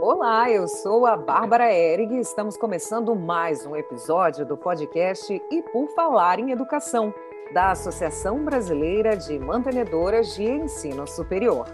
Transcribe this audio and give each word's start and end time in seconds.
Olá, 0.00 0.48
eu 0.48 0.68
sou 0.68 1.06
a 1.06 1.16
Bárbara 1.16 1.74
Erig 1.74 2.14
e 2.14 2.20
estamos 2.20 2.56
começando 2.56 3.16
mais 3.16 3.66
um 3.66 3.74
episódio 3.74 4.46
do 4.46 4.56
podcast 4.56 5.42
E 5.50 5.62
por 5.72 5.88
Falar 5.88 6.38
em 6.38 6.52
Educação, 6.52 7.12
da 7.52 7.72
Associação 7.72 8.44
Brasileira 8.44 9.16
de 9.16 9.36
Mantenedoras 9.40 10.36
de 10.36 10.44
Ensino 10.44 11.04
Superior. 11.04 11.66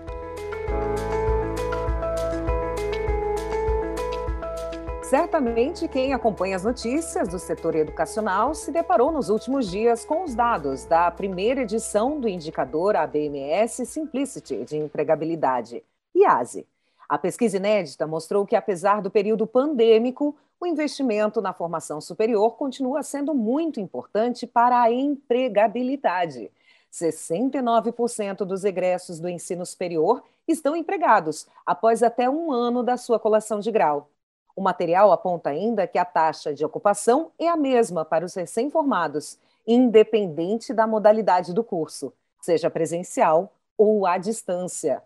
Certamente, 5.02 5.86
quem 5.86 6.14
acompanha 6.14 6.56
as 6.56 6.64
notícias 6.64 7.28
do 7.28 7.38
setor 7.38 7.74
educacional 7.74 8.54
se 8.54 8.72
deparou 8.72 9.12
nos 9.12 9.28
últimos 9.28 9.70
dias 9.70 10.02
com 10.02 10.24
os 10.24 10.34
dados 10.34 10.86
da 10.86 11.10
primeira 11.10 11.60
edição 11.60 12.18
do 12.18 12.26
indicador 12.26 12.96
ABMS 12.96 13.84
Simplicity 13.84 14.64
de 14.64 14.78
empregabilidade, 14.78 15.84
IASE. 16.16 16.66
A 17.14 17.18
pesquisa 17.18 17.58
inédita 17.58 18.08
mostrou 18.08 18.44
que, 18.44 18.56
apesar 18.56 19.00
do 19.00 19.08
período 19.08 19.46
pandêmico, 19.46 20.36
o 20.60 20.66
investimento 20.66 21.40
na 21.40 21.52
formação 21.52 22.00
superior 22.00 22.56
continua 22.56 23.04
sendo 23.04 23.32
muito 23.32 23.78
importante 23.78 24.48
para 24.48 24.82
a 24.82 24.90
empregabilidade. 24.90 26.50
69% 26.92 28.38
dos 28.38 28.64
egressos 28.64 29.20
do 29.20 29.28
ensino 29.28 29.64
superior 29.64 30.24
estão 30.48 30.74
empregados 30.74 31.46
após 31.64 32.02
até 32.02 32.28
um 32.28 32.50
ano 32.50 32.82
da 32.82 32.96
sua 32.96 33.20
colação 33.20 33.60
de 33.60 33.70
grau. 33.70 34.10
O 34.56 34.60
material 34.60 35.12
aponta 35.12 35.50
ainda 35.50 35.86
que 35.86 35.98
a 35.98 36.04
taxa 36.04 36.52
de 36.52 36.64
ocupação 36.64 37.30
é 37.38 37.46
a 37.46 37.56
mesma 37.56 38.04
para 38.04 38.24
os 38.24 38.34
recém-formados, 38.34 39.38
independente 39.64 40.74
da 40.74 40.84
modalidade 40.84 41.54
do 41.54 41.62
curso, 41.62 42.12
seja 42.40 42.68
presencial 42.68 43.52
ou 43.78 44.04
à 44.04 44.18
distância. 44.18 45.00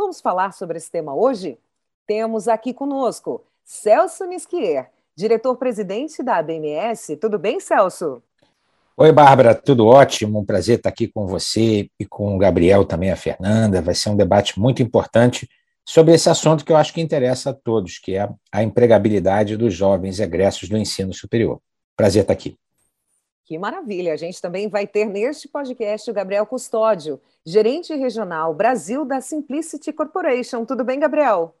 Vamos 0.00 0.18
falar 0.18 0.54
sobre 0.54 0.78
esse 0.78 0.90
tema 0.90 1.14
hoje? 1.14 1.58
Temos 2.06 2.48
aqui 2.48 2.72
conosco 2.72 3.44
Celso 3.62 4.24
Nisquier, 4.24 4.90
diretor-presidente 5.14 6.22
da 6.22 6.36
ABMS. 6.36 7.18
Tudo 7.18 7.38
bem, 7.38 7.60
Celso? 7.60 8.22
Oi, 8.96 9.12
Bárbara, 9.12 9.54
tudo 9.54 9.86
ótimo. 9.86 10.38
Um 10.40 10.44
prazer 10.46 10.78
estar 10.78 10.88
aqui 10.88 11.06
com 11.06 11.26
você 11.26 11.90
e 12.00 12.06
com 12.06 12.34
o 12.34 12.38
Gabriel 12.38 12.86
também, 12.86 13.10
a 13.10 13.16
Fernanda. 13.16 13.82
Vai 13.82 13.94
ser 13.94 14.08
um 14.08 14.16
debate 14.16 14.58
muito 14.58 14.82
importante 14.82 15.46
sobre 15.84 16.14
esse 16.14 16.30
assunto 16.30 16.64
que 16.64 16.72
eu 16.72 16.78
acho 16.78 16.94
que 16.94 17.02
interessa 17.02 17.50
a 17.50 17.54
todos, 17.54 17.98
que 17.98 18.16
é 18.16 18.26
a 18.50 18.62
empregabilidade 18.62 19.54
dos 19.54 19.74
jovens 19.74 20.18
egressos 20.18 20.66
do 20.70 20.78
ensino 20.78 21.12
superior. 21.12 21.60
Prazer 21.94 22.22
estar 22.22 22.32
aqui. 22.32 22.56
Que 23.50 23.58
maravilha! 23.58 24.12
A 24.12 24.16
gente 24.16 24.40
também 24.40 24.68
vai 24.68 24.86
ter 24.86 25.06
neste 25.06 25.48
podcast 25.48 26.08
o 26.08 26.14
Gabriel 26.14 26.46
Custódio, 26.46 27.20
gerente 27.44 27.92
regional 27.92 28.54
Brasil 28.54 29.04
da 29.04 29.20
Simplicity 29.20 29.92
Corporation. 29.92 30.64
Tudo 30.64 30.84
bem, 30.84 31.00
Gabriel? 31.00 31.56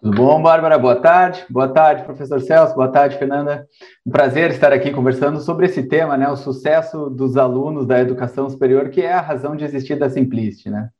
Tudo 0.00 0.16
bom, 0.16 0.42
Bárbara? 0.42 0.76
Boa 0.76 1.00
tarde. 1.00 1.46
Boa 1.48 1.68
tarde, 1.68 2.02
professor 2.02 2.40
Celso. 2.40 2.74
Boa 2.74 2.88
tarde, 2.88 3.18
Fernanda. 3.18 3.68
Um 4.04 4.10
prazer 4.10 4.50
estar 4.50 4.72
aqui 4.72 4.90
conversando 4.90 5.40
sobre 5.40 5.66
esse 5.66 5.84
tema, 5.84 6.16
né? 6.16 6.28
O 6.28 6.36
sucesso 6.36 7.08
dos 7.08 7.36
alunos 7.36 7.86
da 7.86 8.00
educação 8.00 8.50
superior, 8.50 8.90
que 8.90 9.02
é 9.02 9.12
a 9.12 9.20
razão 9.20 9.54
de 9.54 9.64
existir 9.64 9.96
da 9.96 10.10
Simplicity, 10.10 10.70
né? 10.70 10.90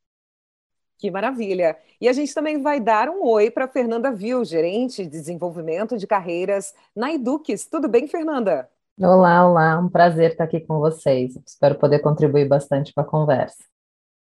Que 0.97 1.11
maravilha! 1.11 1.75
E 1.99 2.07
a 2.07 2.13
gente 2.13 2.33
também 2.33 2.61
vai 2.61 2.79
dar 2.79 3.09
um 3.09 3.25
oi 3.25 3.51
para 3.51 3.67
Fernanda 3.67 4.09
Vil, 4.09 4.45
gerente 4.45 5.03
de 5.03 5.09
desenvolvimento 5.09 5.97
de 5.97 6.07
carreiras 6.07 6.73
na 6.95 7.11
Edux. 7.11 7.65
Tudo 7.65 7.89
bem, 7.89 8.07
Fernanda? 8.07 8.69
Olá, 9.01 9.49
olá, 9.49 9.79
um 9.79 9.89
prazer 9.89 10.31
estar 10.31 10.43
aqui 10.43 10.59
com 10.59 10.77
vocês. 10.77 11.35
Espero 11.47 11.73
poder 11.79 11.97
contribuir 11.97 12.47
bastante 12.47 12.93
para 12.93 13.03
a 13.03 13.07
conversa. 13.07 13.63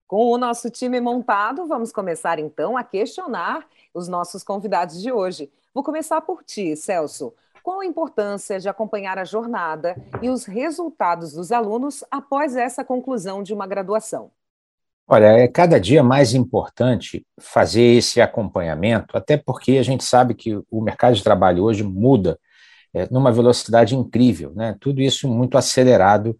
Com 0.08 0.31
o 0.31 0.39
nosso 0.39 0.71
time 0.71 0.99
montado, 0.99 1.67
vamos 1.67 1.91
começar 1.91 2.39
então 2.39 2.75
a 2.75 2.83
questionar 2.83 3.63
os 3.93 4.08
nossos 4.08 4.43
convidados 4.43 4.99
de 4.99 5.11
hoje. 5.11 5.52
Vou 5.71 5.83
começar 5.83 6.19
por 6.21 6.43
ti, 6.43 6.75
Celso. 6.75 7.31
Qual 7.61 7.80
a 7.80 7.86
importância 7.86 8.59
de 8.59 8.67
acompanhar 8.67 9.19
a 9.19 9.23
jornada 9.23 9.95
e 10.19 10.31
os 10.31 10.45
resultados 10.45 11.33
dos 11.33 11.52
alunos 11.52 12.03
após 12.09 12.55
essa 12.55 12.83
conclusão 12.83 13.43
de 13.43 13.53
uma 13.53 13.67
graduação? 13.67 14.32
Olha, 15.08 15.27
é 15.27 15.47
cada 15.47 15.80
dia 15.80 16.02
mais 16.02 16.33
importante 16.33 17.23
fazer 17.39 17.97
esse 17.97 18.20
acompanhamento, 18.20 19.15
até 19.15 19.37
porque 19.37 19.77
a 19.77 19.83
gente 19.83 20.03
sabe 20.03 20.33
que 20.33 20.59
o 20.71 20.82
mercado 20.82 21.14
de 21.14 21.23
trabalho 21.23 21.64
hoje 21.64 21.83
muda 21.83 22.39
é, 22.95 23.08
numa 23.11 23.30
velocidade 23.30 23.94
incrível, 23.94 24.54
né? 24.56 24.73
Tudo 24.80 25.02
isso 25.02 25.28
muito 25.28 25.58
acelerado 25.58 26.38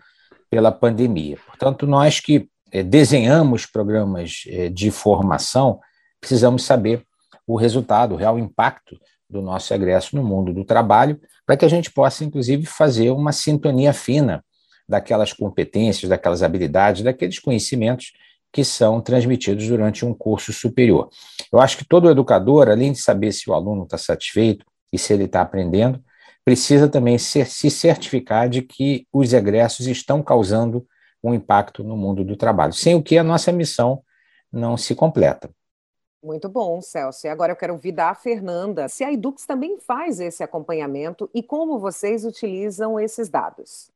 pela 0.50 0.72
pandemia. 0.72 1.38
Portanto, 1.46 1.86
nós 1.86 2.22
que 2.22 2.48
é, 2.72 2.82
desenhamos 2.82 3.66
programas 3.66 4.44
é, 4.48 4.70
de 4.70 4.90
formação, 4.90 5.82
precisamos 6.22 6.64
saber 6.64 7.06
o 7.46 7.58
resultado, 7.58 8.14
o 8.14 8.18
real 8.18 8.40
impacto 8.40 8.98
do 9.30 9.42
nosso 9.42 9.74
egresso 9.74 10.16
no 10.16 10.24
mundo 10.24 10.54
do 10.54 10.64
trabalho, 10.64 11.20
para 11.46 11.58
que 11.58 11.66
a 11.66 11.68
gente 11.68 11.92
possa, 11.92 12.24
inclusive, 12.24 12.66
fazer 12.66 13.12
uma 13.12 13.34
sintonia 13.34 13.92
fina 13.92 14.42
daquelas 14.88 15.34
competências, 15.34 16.10
daquelas 16.10 16.42
habilidades, 16.42 17.04
daqueles 17.04 17.38
conhecimentos 17.38 18.14
que 18.54 18.64
são 18.64 19.02
transmitidos 19.02 19.68
durante 19.68 20.06
um 20.06 20.14
curso 20.14 20.54
superior. 20.54 21.10
Eu 21.52 21.60
acho 21.60 21.78
que 21.78 21.86
todo 21.86 22.10
educador, 22.10 22.70
além 22.70 22.94
de 22.94 23.00
saber 23.00 23.34
se 23.34 23.50
o 23.50 23.54
aluno 23.54 23.84
está 23.84 23.98
satisfeito 23.98 24.66
e 24.94 24.98
se 24.98 25.12
ele 25.12 25.26
está 25.26 25.42
aprendendo, 25.42 26.02
precisa 26.46 26.88
também 26.88 27.18
ser, 27.18 27.48
se 27.48 27.72
certificar 27.72 28.48
de 28.48 28.62
que 28.62 29.08
os 29.12 29.34
egressos 29.34 29.88
estão 29.88 30.22
causando 30.22 30.88
um 31.24 31.34
impacto 31.34 31.84
no 31.84 31.98
mundo 31.98 32.24
do 32.24 32.38
trabalho, 32.38 32.72
sem 32.72 32.94
o 32.94 33.02
que 33.02 33.18
a 33.18 33.24
nossa 33.24 33.52
missão 33.52 34.04
não 34.52 34.78
se 34.78 34.94
completa. 34.94 35.50
Muito 36.24 36.48
bom, 36.48 36.82
Celso. 36.82 37.26
E 37.26 37.30
agora 37.30 37.52
eu 37.52 37.56
quero 37.56 37.74
ouvir 37.74 37.92
da 37.92 38.14
Fernanda 38.14 38.88
se 38.88 39.04
a 39.04 39.12
Edux 39.12 39.46
também 39.46 39.80
faz 39.80 40.20
esse 40.20 40.44
acompanhamento 40.44 41.30
e 41.34 41.44
como 41.44 41.80
vocês 41.80 42.24
utilizam 42.24 43.00
esses 43.00 43.28
dados. 43.28 43.92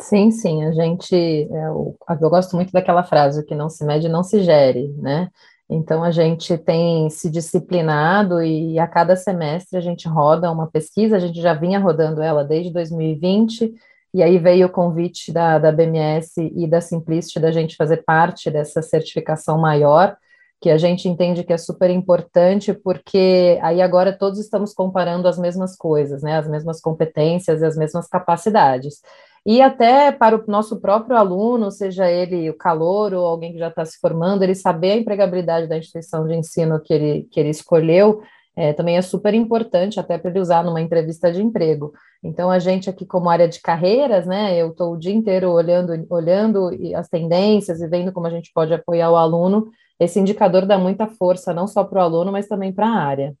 Sim, 0.00 0.30
sim, 0.30 0.64
a 0.64 0.72
gente, 0.72 1.14
é, 1.14 1.66
eu, 1.66 1.96
eu 2.08 2.30
gosto 2.30 2.56
muito 2.56 2.72
daquela 2.72 3.04
frase, 3.04 3.44
que 3.44 3.54
não 3.54 3.68
se 3.68 3.84
mede, 3.84 4.08
não 4.08 4.24
se 4.24 4.42
gere, 4.42 4.88
né? 4.98 5.30
Então, 5.72 6.04
a 6.04 6.10
gente 6.10 6.58
tem 6.58 7.08
se 7.08 7.30
disciplinado 7.30 8.42
e 8.42 8.78
a 8.78 8.86
cada 8.86 9.16
semestre 9.16 9.78
a 9.78 9.80
gente 9.80 10.06
roda 10.06 10.52
uma 10.52 10.66
pesquisa, 10.66 11.16
a 11.16 11.18
gente 11.18 11.40
já 11.40 11.54
vinha 11.54 11.78
rodando 11.78 12.20
ela 12.20 12.44
desde 12.44 12.70
2020, 12.70 13.72
e 14.12 14.22
aí 14.22 14.38
veio 14.38 14.66
o 14.66 14.70
convite 14.70 15.32
da, 15.32 15.58
da 15.58 15.72
BMS 15.72 16.34
e 16.54 16.66
da 16.66 16.82
Simplicity 16.82 17.40
da 17.40 17.50
gente 17.50 17.74
fazer 17.74 18.04
parte 18.04 18.50
dessa 18.50 18.82
certificação 18.82 19.58
maior, 19.58 20.14
que 20.60 20.68
a 20.68 20.76
gente 20.76 21.08
entende 21.08 21.42
que 21.42 21.54
é 21.54 21.58
super 21.58 21.88
importante, 21.88 22.74
porque 22.74 23.58
aí 23.62 23.80
agora 23.80 24.12
todos 24.12 24.38
estamos 24.38 24.74
comparando 24.74 25.26
as 25.26 25.38
mesmas 25.38 25.74
coisas, 25.74 26.22
né, 26.22 26.36
as 26.36 26.46
mesmas 26.46 26.82
competências 26.82 27.62
e 27.62 27.64
as 27.64 27.76
mesmas 27.78 28.06
capacidades 28.06 29.00
e 29.44 29.60
até 29.60 30.12
para 30.12 30.36
o 30.36 30.44
nosso 30.46 30.80
próprio 30.80 31.16
aluno, 31.16 31.70
seja 31.70 32.10
ele 32.10 32.48
o 32.48 32.56
calor 32.56 33.12
ou 33.12 33.26
alguém 33.26 33.52
que 33.52 33.58
já 33.58 33.68
está 33.68 33.84
se 33.84 33.98
formando, 33.98 34.42
ele 34.42 34.54
saber 34.54 34.92
a 34.92 34.96
empregabilidade 34.96 35.66
da 35.66 35.76
instituição 35.76 36.26
de 36.26 36.34
ensino 36.34 36.80
que 36.80 36.94
ele, 36.94 37.28
que 37.30 37.40
ele 37.40 37.50
escolheu, 37.50 38.22
é, 38.54 38.72
também 38.72 38.96
é 38.96 39.02
super 39.02 39.34
importante 39.34 39.98
até 39.98 40.16
para 40.18 40.30
ele 40.30 40.38
usar 40.38 40.62
numa 40.62 40.80
entrevista 40.80 41.32
de 41.32 41.42
emprego. 41.42 41.92
Então, 42.22 42.50
a 42.50 42.58
gente 42.58 42.88
aqui 42.88 43.04
como 43.04 43.30
área 43.30 43.48
de 43.48 43.60
carreiras, 43.60 44.26
né, 44.26 44.56
eu 44.56 44.68
estou 44.68 44.92
o 44.92 44.98
dia 44.98 45.12
inteiro 45.12 45.50
olhando, 45.50 46.06
olhando 46.08 46.70
as 46.94 47.08
tendências 47.08 47.80
e 47.80 47.88
vendo 47.88 48.12
como 48.12 48.26
a 48.26 48.30
gente 48.30 48.52
pode 48.54 48.72
apoiar 48.72 49.10
o 49.10 49.16
aluno, 49.16 49.70
esse 49.98 50.20
indicador 50.20 50.66
dá 50.66 50.78
muita 50.78 51.08
força, 51.08 51.52
não 51.52 51.66
só 51.66 51.82
para 51.82 52.00
o 52.00 52.02
aluno, 52.02 52.30
mas 52.30 52.46
também 52.46 52.72
para 52.72 52.86
a 52.86 52.94
área. 52.94 53.34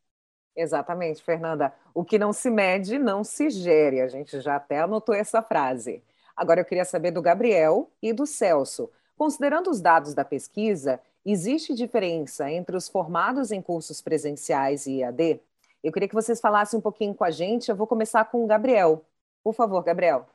Exatamente, 0.56 1.22
Fernanda. 1.22 1.72
O 1.94 2.04
que 2.04 2.18
não 2.18 2.32
se 2.32 2.50
mede, 2.50 2.98
não 2.98 3.24
se 3.24 3.50
gere. 3.50 4.00
A 4.00 4.08
gente 4.08 4.40
já 4.40 4.56
até 4.56 4.80
anotou 4.80 5.14
essa 5.14 5.42
frase. 5.42 6.02
Agora 6.36 6.60
eu 6.60 6.64
queria 6.64 6.84
saber 6.84 7.10
do 7.10 7.22
Gabriel 7.22 7.90
e 8.02 8.12
do 8.12 8.26
Celso. 8.26 8.90
Considerando 9.16 9.70
os 9.70 9.80
dados 9.80 10.14
da 10.14 10.24
pesquisa, 10.24 11.00
existe 11.24 11.74
diferença 11.74 12.50
entre 12.50 12.76
os 12.76 12.88
formados 12.88 13.50
em 13.50 13.62
cursos 13.62 14.00
presenciais 14.00 14.86
e 14.86 14.98
IAD? 14.98 15.40
Eu 15.82 15.92
queria 15.92 16.08
que 16.08 16.14
vocês 16.14 16.40
falassem 16.40 16.78
um 16.78 16.82
pouquinho 16.82 17.14
com 17.14 17.24
a 17.24 17.30
gente. 17.30 17.68
Eu 17.68 17.76
vou 17.76 17.86
começar 17.86 18.24
com 18.26 18.44
o 18.44 18.46
Gabriel. 18.46 19.04
Por 19.42 19.54
favor, 19.54 19.82
Gabriel. 19.82 20.26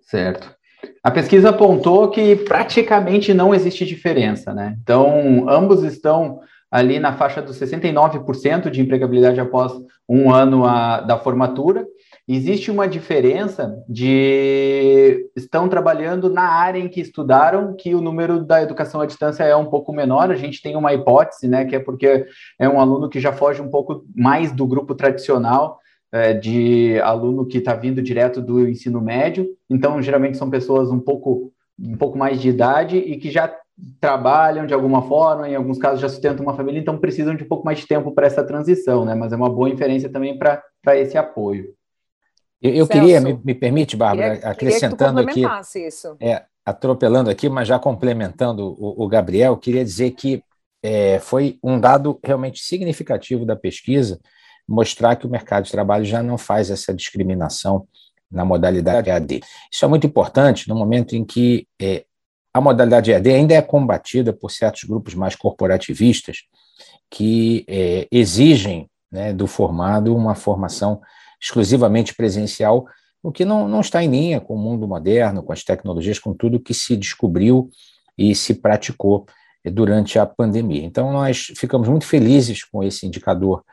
Certo. 0.00 0.56
A 1.02 1.10
pesquisa 1.10 1.50
apontou 1.50 2.10
que 2.10 2.36
praticamente 2.36 3.34
não 3.34 3.54
existe 3.54 3.84
diferença, 3.84 4.52
né? 4.54 4.76
Então, 4.82 5.48
ambos 5.48 5.82
estão 5.82 6.40
ali 6.70 6.98
na 6.98 7.12
faixa 7.12 7.40
dos 7.40 7.58
69% 7.58 8.70
de 8.70 8.80
empregabilidade 8.80 9.40
após 9.40 9.72
um 10.08 10.32
ano 10.32 10.64
a, 10.64 11.00
da 11.00 11.18
formatura. 11.18 11.86
Existe 12.26 12.70
uma 12.70 12.86
diferença 12.86 13.82
de 13.88 15.30
estão 15.34 15.66
trabalhando 15.66 16.28
na 16.28 16.42
área 16.42 16.78
em 16.78 16.88
que 16.88 17.00
estudaram, 17.00 17.74
que 17.74 17.94
o 17.94 18.02
número 18.02 18.44
da 18.44 18.62
educação 18.62 19.00
à 19.00 19.06
distância 19.06 19.44
é 19.44 19.56
um 19.56 19.64
pouco 19.64 19.94
menor. 19.94 20.30
A 20.30 20.36
gente 20.36 20.60
tem 20.60 20.76
uma 20.76 20.92
hipótese, 20.92 21.48
né, 21.48 21.64
que 21.64 21.74
é 21.74 21.78
porque 21.78 22.26
é 22.58 22.68
um 22.68 22.78
aluno 22.78 23.08
que 23.08 23.18
já 23.18 23.32
foge 23.32 23.62
um 23.62 23.70
pouco 23.70 24.04
mais 24.14 24.52
do 24.52 24.66
grupo 24.66 24.94
tradicional 24.94 25.78
é, 26.12 26.34
de 26.34 27.00
aluno 27.00 27.46
que 27.46 27.58
está 27.58 27.74
vindo 27.74 28.02
direto 28.02 28.42
do 28.42 28.68
ensino 28.68 29.00
médio. 29.00 29.46
Então, 29.70 30.00
geralmente 30.02 30.36
são 30.36 30.50
pessoas 30.50 30.90
um 30.90 31.00
pouco 31.00 31.52
um 31.80 31.96
pouco 31.96 32.18
mais 32.18 32.40
de 32.40 32.48
idade 32.48 32.96
e 32.98 33.16
que 33.16 33.30
já 33.30 33.54
trabalham 34.00 34.66
de 34.66 34.74
alguma 34.74 35.02
forma, 35.02 35.48
em 35.48 35.54
alguns 35.54 35.78
casos 35.78 36.00
já 36.00 36.08
sustentam 36.08 36.44
uma 36.44 36.54
família, 36.54 36.80
então 36.80 36.98
precisam 36.98 37.34
de 37.34 37.44
um 37.44 37.48
pouco 37.48 37.64
mais 37.64 37.78
de 37.78 37.86
tempo 37.86 38.12
para 38.12 38.26
essa 38.26 38.44
transição, 38.44 39.04
né? 39.04 39.14
Mas 39.14 39.32
é 39.32 39.36
uma 39.36 39.50
boa 39.50 39.70
inferência 39.70 40.08
também 40.08 40.38
para 40.38 40.62
esse 40.96 41.16
apoio. 41.16 41.74
Eu, 42.60 42.74
eu 42.74 42.88
queria, 42.88 43.20
me, 43.20 43.38
me, 43.44 43.54
permite, 43.54 43.96
Bárbara, 43.96 44.34
queria, 44.34 44.50
acrescentando 44.50 45.24
queria 45.24 45.48
aqui, 45.48 45.86
isso. 45.86 46.16
É, 46.20 46.42
atropelando 46.64 47.30
aqui, 47.30 47.48
mas 47.48 47.68
já 47.68 47.78
complementando 47.78 48.76
o, 48.78 49.04
o 49.04 49.08
Gabriel, 49.08 49.56
queria 49.56 49.84
dizer 49.84 50.10
que 50.10 50.42
é, 50.82 51.20
foi 51.20 51.58
um 51.62 51.78
dado 51.78 52.18
realmente 52.24 52.60
significativo 52.60 53.46
da 53.46 53.54
pesquisa 53.56 54.20
mostrar 54.68 55.16
que 55.16 55.26
o 55.26 55.30
mercado 55.30 55.64
de 55.64 55.70
trabalho 55.70 56.04
já 56.04 56.22
não 56.22 56.36
faz 56.36 56.70
essa 56.70 56.92
discriminação 56.92 57.86
na 58.30 58.44
modalidade 58.44 59.08
EAD. 59.08 59.40
Isso 59.72 59.84
é 59.84 59.88
muito 59.88 60.06
importante 60.06 60.68
no 60.68 60.74
momento 60.74 61.16
em 61.16 61.24
que 61.24 61.66
é, 61.80 62.04
a 62.58 62.60
modalidade 62.60 63.12
EAD 63.12 63.30
ainda 63.30 63.54
é 63.54 63.62
combatida 63.62 64.32
por 64.32 64.50
certos 64.50 64.84
grupos 64.84 65.14
mais 65.14 65.36
corporativistas 65.36 66.38
que 67.10 67.64
é, 67.68 68.06
exigem 68.10 68.90
né, 69.10 69.32
do 69.32 69.46
formado 69.46 70.14
uma 70.14 70.34
formação 70.34 71.00
exclusivamente 71.40 72.14
presencial, 72.14 72.86
o 73.22 73.32
que 73.32 73.44
não, 73.44 73.68
não 73.68 73.80
está 73.80 74.02
em 74.02 74.10
linha 74.10 74.40
com 74.40 74.54
o 74.54 74.58
mundo 74.58 74.86
moderno, 74.86 75.42
com 75.42 75.52
as 75.52 75.62
tecnologias, 75.62 76.18
com 76.18 76.34
tudo 76.34 76.60
que 76.60 76.74
se 76.74 76.96
descobriu 76.96 77.70
e 78.16 78.34
se 78.34 78.54
praticou 78.54 79.26
durante 79.64 80.18
a 80.18 80.26
pandemia. 80.26 80.84
Então, 80.84 81.12
nós 81.12 81.52
ficamos 81.56 81.88
muito 81.88 82.06
felizes 82.06 82.64
com 82.64 82.82
esse 82.82 83.06
indicador. 83.06 83.64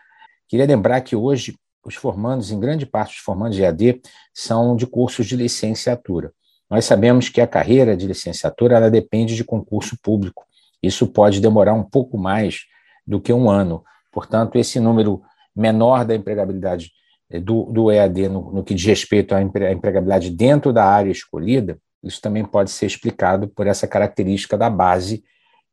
Queria 0.48 0.66
lembrar 0.66 1.02
que 1.02 1.16
hoje 1.16 1.56
os 1.84 1.96
formandos, 1.96 2.52
em 2.52 2.60
grande 2.60 2.86
parte 2.86 3.16
os 3.16 3.24
formandos 3.24 3.56
de 3.56 3.66
AD, 3.66 4.02
são 4.34 4.76
de 4.76 4.86
cursos 4.86 5.26
de 5.26 5.36
licenciatura. 5.36 6.32
Nós 6.70 6.86
sabemos 6.86 7.30
que 7.30 7.42
a 7.42 7.48
carreira 7.48 7.96
de 7.96 8.08
licenciatura 8.08 8.78
ela 8.78 8.90
depende 8.90 9.36
de 9.36 9.44
concurso 9.44 9.98
público. 10.02 10.46
Isso 10.82 11.08
pode 11.08 11.40
demorar 11.40 11.74
um 11.74 11.84
pouco 11.84 12.18
mais 12.18 12.62
do 13.06 13.20
que 13.22 13.32
um 13.32 13.50
ano. 13.50 13.84
Portanto, 14.12 14.58
esse 14.58 14.80
número 14.80 15.22
menor 15.56 16.06
da 16.06 16.16
empregabilidade 16.16 16.92
eh, 17.30 17.40
do, 17.40 17.66
do 17.66 17.92
EAD 17.92 18.30
no, 18.30 18.52
no 18.52 18.64
que 18.64 18.74
diz 18.74 18.86
respeito 18.86 19.36
à 19.36 19.42
empregabilidade 19.42 20.30
dentro 20.30 20.74
da 20.74 20.86
área 20.86 21.12
escolhida, 21.12 21.78
isso 22.04 22.22
também 22.22 22.46
pode 22.46 22.72
ser 22.72 22.86
explicado 22.86 23.48
por 23.48 23.66
essa 23.68 23.88
característica 23.88 24.58
da 24.58 24.70
base 24.70 25.24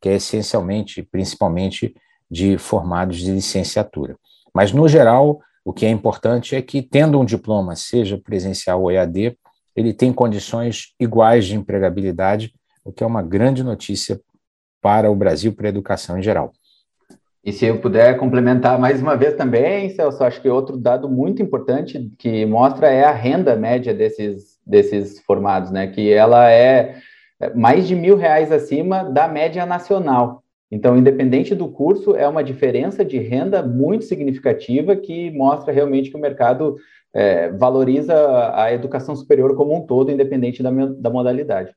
que 0.01 0.09
é 0.09 0.15
essencialmente, 0.15 1.03
principalmente, 1.03 1.95
de 2.29 2.59
formados 2.59 3.19
de 3.19 3.31
licenciatura. 3.31 4.17
Mas, 4.53 4.73
no 4.73 4.89
geral, 4.89 5.41
o 5.65 5.73
que 5.73 5.87
é 5.87 5.91
importante 5.91 6.57
é 6.57 6.61
que, 6.61 6.83
tendo 6.83 7.21
um 7.21 7.25
diploma, 7.25 7.77
seja 7.77 8.19
presencial 8.19 8.83
ou 8.83 8.91
EAD, 8.91 9.39
ele 9.75 9.93
tem 9.93 10.13
condições 10.13 10.95
iguais 10.99 11.47
de 11.47 11.57
empregabilidade, 11.57 12.53
o 12.85 12.93
que 12.93 13.03
é 13.03 13.07
uma 13.07 13.23
grande 13.23 13.63
notícia 13.63 14.21
para 14.81 15.11
o 15.11 15.17
Brasil, 15.17 15.53
para 15.53 15.69
a 15.69 15.71
educação 15.71 16.19
em 16.19 16.23
geral. 16.23 16.53
E 17.45 17.53
se 17.53 17.67
eu 17.67 17.81
puder 17.81 18.17
complementar 18.19 18.79
mais 18.79 19.03
uma 19.03 19.17
vez 19.17 19.35
também, 19.35 19.91
Celso, 19.91 20.23
acho 20.23 20.41
que 20.41 20.49
outro 20.49 20.77
dado 20.77 21.09
muito 21.09 21.43
importante 21.43 22.13
que 22.17 22.47
mostra 22.47 22.89
é 22.89 23.03
a 23.03 23.13
renda 23.13 23.57
média 23.57 23.93
desses, 23.93 24.61
desses 24.65 25.19
formados, 25.21 25.71
né? 25.71 25.89
Que 25.89 26.13
ela 26.13 26.49
é 26.51 27.01
mais 27.55 27.89
de 27.89 27.97
mil 27.97 28.17
reais 28.17 28.53
acima 28.53 29.03
da 29.03 29.27
média 29.27 29.67
nacional. 29.67 30.42
Então, 30.75 30.97
independente 30.97 31.55
do 31.55 31.69
curso, 31.69 32.17
é 32.17 32.27
uma 32.27 32.43
diferença 32.43 33.05
de 33.05 33.19
renda 33.19 33.63
muito 33.63 34.07
significativa 34.07 34.97
que 34.97 35.31
mostra 35.31 35.71
realmente 35.71 36.09
que 36.09 36.17
o 36.17 36.21
mercado 36.21 36.79
é, 37.13 37.51
valoriza 37.51 38.15
a 38.55 38.73
educação 38.73 39.15
superior 39.15 39.55
como 39.55 39.77
um 39.77 39.87
todo, 39.87 40.11
independente 40.11 40.63
da, 40.63 40.71
da 40.71 41.11
modalidade. 41.11 41.77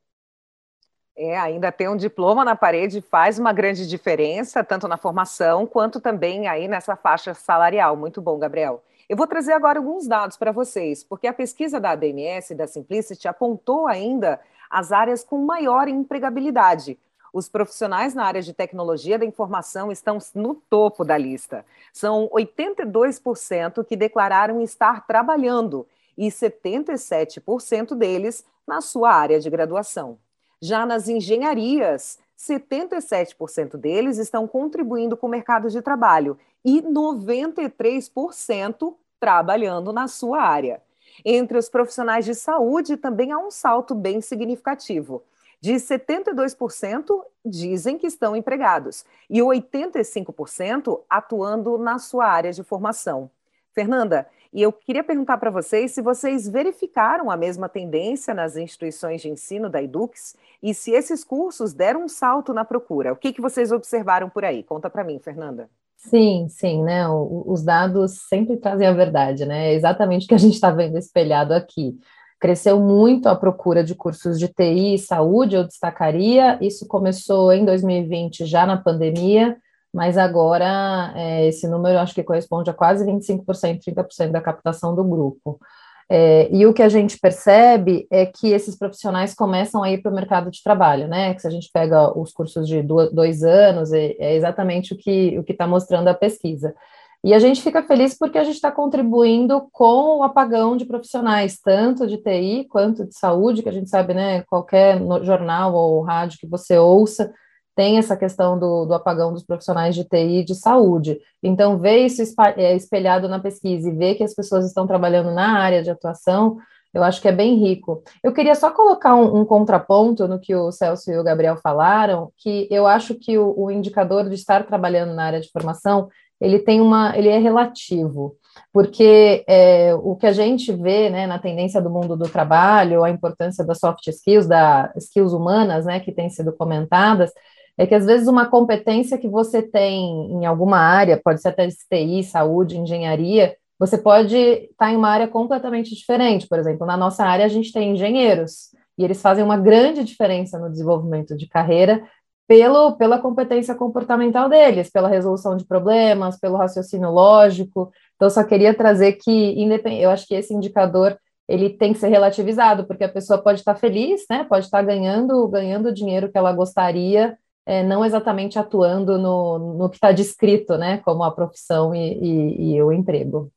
É, 1.13 1.37
ainda 1.37 1.73
ter 1.73 1.89
um 1.89 1.97
diploma 1.97 2.45
na 2.45 2.55
parede 2.55 3.01
faz 3.01 3.37
uma 3.37 3.51
grande 3.51 3.85
diferença, 3.85 4.63
tanto 4.63 4.87
na 4.87 4.95
formação 4.95 5.67
quanto 5.67 5.99
também 5.99 6.47
aí 6.47 6.65
nessa 6.65 6.95
faixa 6.95 7.33
salarial. 7.33 7.97
Muito 7.97 8.21
bom, 8.21 8.39
Gabriel. 8.39 8.81
Eu 9.09 9.17
vou 9.17 9.27
trazer 9.27 9.51
agora 9.51 9.77
alguns 9.77 10.07
dados 10.07 10.37
para 10.37 10.53
vocês, 10.53 11.03
porque 11.03 11.27
a 11.27 11.33
pesquisa 11.33 11.81
da 11.81 11.91
ADMS 11.91 12.53
e 12.53 12.55
da 12.55 12.65
Simplicity 12.65 13.27
apontou 13.27 13.87
ainda 13.87 14.39
as 14.69 14.93
áreas 14.93 15.21
com 15.21 15.37
maior 15.37 15.89
empregabilidade. 15.89 16.97
Os 17.35 17.47
profissionais 17.49 18.15
na 18.15 18.23
área 18.23 18.41
de 18.41 18.53
tecnologia 18.53 19.19
da 19.19 19.25
informação 19.25 19.91
estão 19.91 20.19
no 20.33 20.55
topo 20.55 21.03
da 21.03 21.17
lista. 21.17 21.65
São 21.91 22.29
82% 22.29 23.83
que 23.83 23.97
declararam 23.97 24.61
estar 24.61 25.05
trabalhando 25.05 25.85
e 26.17 26.27
77% 26.27 27.93
deles 27.93 28.45
na 28.65 28.79
sua 28.79 29.11
área 29.11 29.37
de 29.37 29.49
graduação. 29.49 30.17
Já 30.61 30.85
nas 30.85 31.09
engenharias, 31.09 32.17
77% 32.39 33.75
deles 33.75 34.17
estão 34.17 34.47
contribuindo 34.47 35.17
com 35.17 35.27
o 35.27 35.29
mercado 35.29 35.69
de 35.69 35.81
trabalho 35.81 36.39
e 36.63 36.81
93% 36.83 38.95
trabalhando 39.19 39.91
na 39.91 40.07
sua 40.07 40.41
área. 40.41 40.81
Entre 41.25 41.57
os 41.57 41.67
profissionais 41.67 42.23
de 42.23 42.33
saúde 42.33 42.95
também 42.95 43.33
há 43.33 43.37
um 43.37 43.51
salto 43.51 43.93
bem 43.93 44.21
significativo. 44.21 45.21
De 45.65 45.73
72% 45.77 47.23
dizem 47.43 47.97
que 47.97 48.05
estão 48.05 48.35
empregados 48.35 49.03
e 49.27 49.39
85% 49.39 51.01
atuando 51.09 51.75
na 51.79 51.97
sua 51.97 52.27
área 52.27 52.51
de 52.51 52.61
formação. 52.61 53.31
Fernanda, 53.73 54.27
e 54.53 54.61
eu 54.61 54.71
queria 54.71 55.03
perguntar 55.03 55.39
para 55.39 55.49
vocês 55.49 55.91
se 55.91 56.03
vocês 56.03 56.47
verificaram 56.47 57.31
a 57.31 57.35
mesma 57.35 57.67
tendência 57.67 58.31
nas 58.31 58.55
instituições 58.55 59.23
de 59.23 59.29
ensino 59.29 59.67
da 59.67 59.81
Edux 59.81 60.35
e 60.61 60.71
se 60.71 60.91
esses 60.91 61.23
cursos 61.23 61.73
deram 61.73 62.03
um 62.03 62.07
salto 62.07 62.53
na 62.53 62.63
procura. 62.63 63.11
O 63.11 63.15
que, 63.15 63.33
que 63.33 63.41
vocês 63.41 63.71
observaram 63.71 64.29
por 64.29 64.45
aí? 64.45 64.61
Conta 64.61 64.87
para 64.87 65.03
mim, 65.03 65.17
Fernanda. 65.17 65.67
Sim, 65.97 66.45
sim, 66.47 66.83
né? 66.83 67.07
os 67.09 67.63
dados 67.63 68.27
sempre 68.29 68.57
trazem 68.57 68.85
a 68.85 68.93
verdade, 68.93 69.47
né? 69.47 69.71
É 69.71 69.73
exatamente 69.73 70.25
o 70.25 70.27
que 70.27 70.35
a 70.35 70.37
gente 70.37 70.53
está 70.53 70.69
vendo 70.69 70.95
espelhado 70.99 71.55
aqui. 71.55 71.97
Cresceu 72.39 72.79
muito 72.79 73.27
a 73.27 73.35
procura 73.35 73.83
de 73.83 73.95
cursos 73.95 74.37
de 74.37 74.47
TI 74.47 74.95
e 74.95 74.99
saúde, 74.99 75.55
eu 75.55 75.63
destacaria. 75.63 76.57
Isso 76.61 76.87
começou 76.87 77.51
em 77.53 77.63
2020, 77.63 78.45
já 78.45 78.65
na 78.65 78.77
pandemia, 78.77 79.57
mas 79.93 80.17
agora 80.17 81.13
é, 81.15 81.47
esse 81.47 81.67
número 81.67 81.97
acho 81.99 82.13
que 82.13 82.23
corresponde 82.23 82.69
a 82.69 82.73
quase 82.73 83.05
25%, 83.05 83.79
30% 83.81 84.31
da 84.31 84.41
captação 84.41 84.93
do 84.93 85.03
grupo. 85.03 85.59
É, 86.07 86.47
e 86.51 86.65
o 86.67 86.73
que 86.73 86.83
a 86.83 86.89
gente 86.89 87.17
percebe 87.17 88.05
é 88.11 88.25
que 88.25 88.49
esses 88.49 88.77
profissionais 88.77 89.33
começam 89.33 89.81
a 89.81 89.89
ir 89.89 90.01
para 90.01 90.11
o 90.11 90.15
mercado 90.15 90.51
de 90.51 90.61
trabalho, 90.61 91.07
né? 91.07 91.33
Que 91.33 91.41
se 91.41 91.47
a 91.47 91.51
gente 91.51 91.69
pega 91.73 92.15
os 92.17 92.31
cursos 92.31 92.67
de 92.67 92.83
dois 92.83 93.43
anos, 93.43 93.91
é, 93.91 94.15
é 94.19 94.35
exatamente 94.35 94.93
o 94.93 94.97
que 94.97 95.37
o 95.39 95.43
que 95.43 95.53
está 95.53 95.65
mostrando 95.65 96.07
a 96.07 96.13
pesquisa. 96.13 96.75
E 97.23 97.33
a 97.33 97.39
gente 97.39 97.61
fica 97.61 97.81
feliz 97.81 98.17
porque 98.17 98.37
a 98.37 98.43
gente 98.43 98.55
está 98.55 98.71
contribuindo 98.71 99.67
com 99.71 100.19
o 100.19 100.23
apagão 100.23 100.77
de 100.77 100.85
profissionais, 100.85 101.59
tanto 101.59 102.05
de 102.05 102.17
TI 102.17 102.67
quanto 102.69 103.05
de 103.05 103.17
saúde, 103.17 103.63
que 103.63 103.69
a 103.69 103.71
gente 103.71 103.89
sabe, 103.89 104.13
né? 104.13 104.43
Qualquer 104.43 104.99
jornal 105.23 105.73
ou 105.73 106.01
rádio 106.01 106.39
que 106.39 106.47
você 106.47 106.77
ouça, 106.77 107.33
tem 107.75 107.97
essa 107.97 108.15
questão 108.15 108.57
do, 108.57 108.85
do, 108.85 108.93
apagão 108.93 109.33
dos 109.33 109.43
profissionais 109.43 109.93
de 109.93 110.05
TI 110.05 110.43
de 110.45 110.55
saúde. 110.55 111.19
Então, 111.43 111.77
ver 111.77 112.05
isso 112.05 112.21
é, 112.55 112.75
espelhado 112.75 113.27
na 113.27 113.39
pesquisa 113.39 113.89
e 113.89 113.95
ver 113.95 114.15
que 114.15 114.23
as 114.23 114.33
pessoas 114.33 114.65
estão 114.65 114.87
trabalhando 114.87 115.31
na 115.31 115.59
área 115.59 115.83
de 115.83 115.89
atuação, 115.89 116.57
eu 116.93 117.03
acho 117.03 117.21
que 117.21 117.27
é 117.27 117.31
bem 117.33 117.55
rico. 117.55 118.01
Eu 118.23 118.31
queria 118.31 118.55
só 118.55 118.71
colocar 118.71 119.13
um, 119.15 119.41
um 119.41 119.45
contraponto 119.45 120.25
no 120.29 120.39
que 120.39 120.55
o 120.55 120.71
Celso 120.71 121.11
e 121.11 121.17
o 121.17 121.23
Gabriel 121.23 121.57
falaram, 121.57 122.31
que 122.37 122.69
eu 122.71 122.87
acho 122.87 123.13
que 123.15 123.37
o, 123.37 123.53
o 123.57 123.69
indicador 123.69 124.29
de 124.29 124.35
estar 124.35 124.65
trabalhando 124.65 125.13
na 125.13 125.25
área 125.25 125.41
de 125.41 125.51
formação, 125.51 126.07
ele 126.39 126.59
tem 126.59 126.81
uma, 126.81 127.17
ele 127.17 127.29
é 127.29 127.37
relativo 127.37 128.37
porque 128.71 129.43
é, 129.47 129.93
o 129.95 130.15
que 130.15 130.27
a 130.27 130.31
gente 130.31 130.71
vê 130.71 131.09
né, 131.09 131.27
na 131.27 131.39
tendência 131.39 131.81
do 131.81 131.89
mundo 131.89 132.15
do 132.15 132.29
trabalho, 132.29 133.03
a 133.03 133.09
importância 133.09 133.65
das 133.65 133.79
soft 133.79 134.05
skills, 134.07 134.47
das 134.47 134.95
skills 134.97 135.33
humanas, 135.33 135.85
né, 135.85 135.99
que 135.99 136.11
têm 136.11 136.29
sido 136.29 136.53
comentadas, 136.53 137.31
é 137.77 137.85
que 137.85 137.95
às 137.95 138.05
vezes 138.05 138.27
uma 138.27 138.45
competência 138.45 139.17
que 139.17 139.27
você 139.27 139.61
tem 139.61 140.31
em 140.31 140.45
alguma 140.45 140.77
área, 140.77 141.19
pode 141.23 141.41
ser 141.41 141.49
até 141.49 141.67
TI, 141.67 142.23
saúde, 142.23 142.77
engenharia, 142.77 143.55
você 143.77 143.97
pode 143.97 144.35
estar 144.35 144.91
em 144.91 144.95
uma 144.95 145.09
área 145.09 145.27
completamente 145.27 145.93
diferente. 145.93 146.47
Por 146.47 146.57
exemplo, 146.57 146.87
na 146.87 146.95
nossa 146.95 147.25
área 147.25 147.45
a 147.45 147.49
gente 147.49 147.73
tem 147.73 147.91
engenheiros 147.91 148.69
e 148.97 149.03
eles 149.03 149.21
fazem 149.21 149.43
uma 149.43 149.57
grande 149.57 150.03
diferença 150.05 150.57
no 150.57 150.71
desenvolvimento 150.71 151.35
de 151.35 151.47
carreira 151.47 152.01
pelo, 152.47 152.95
pela 152.97 153.19
competência 153.19 153.73
comportamental 153.75 154.47
deles, 154.47 154.89
pela 154.89 155.09
resolução 155.09 155.57
de 155.57 155.65
problemas, 155.65 156.39
pelo 156.39 156.57
raciocínio 156.57 157.09
lógico. 157.09 157.91
Então, 158.15 158.29
só 158.29 158.43
queria 158.43 158.73
trazer 158.73 159.13
que, 159.13 159.55
eu 159.99 160.09
acho 160.09 160.27
que 160.27 160.35
esse 160.35 160.53
indicador 160.53 161.17
ele 161.47 161.69
tem 161.69 161.93
que 161.93 161.99
ser 161.99 162.07
relativizado, 162.07 162.85
porque 162.85 163.03
a 163.03 163.09
pessoa 163.09 163.37
pode 163.37 163.59
estar 163.59 163.75
feliz, 163.75 164.25
né? 164.29 164.45
Pode 164.49 164.65
estar 164.65 164.81
ganhando, 164.81 165.47
ganhando 165.47 165.89
o 165.89 165.93
dinheiro 165.93 166.31
que 166.31 166.37
ela 166.37 166.51
gostaria 166.51 167.37
é, 167.65 167.83
não 167.83 168.05
exatamente 168.05 168.59
atuando 168.59 169.17
no, 169.17 169.75
no 169.75 169.89
que 169.89 169.97
está 169.97 170.11
descrito, 170.11 170.77
né, 170.77 170.97
como 170.99 171.23
a 171.23 171.31
profissão 171.31 171.95
e, 171.95 172.13
e, 172.13 172.75
e 172.75 172.81
o 172.81 172.91
emprego. 172.91 173.51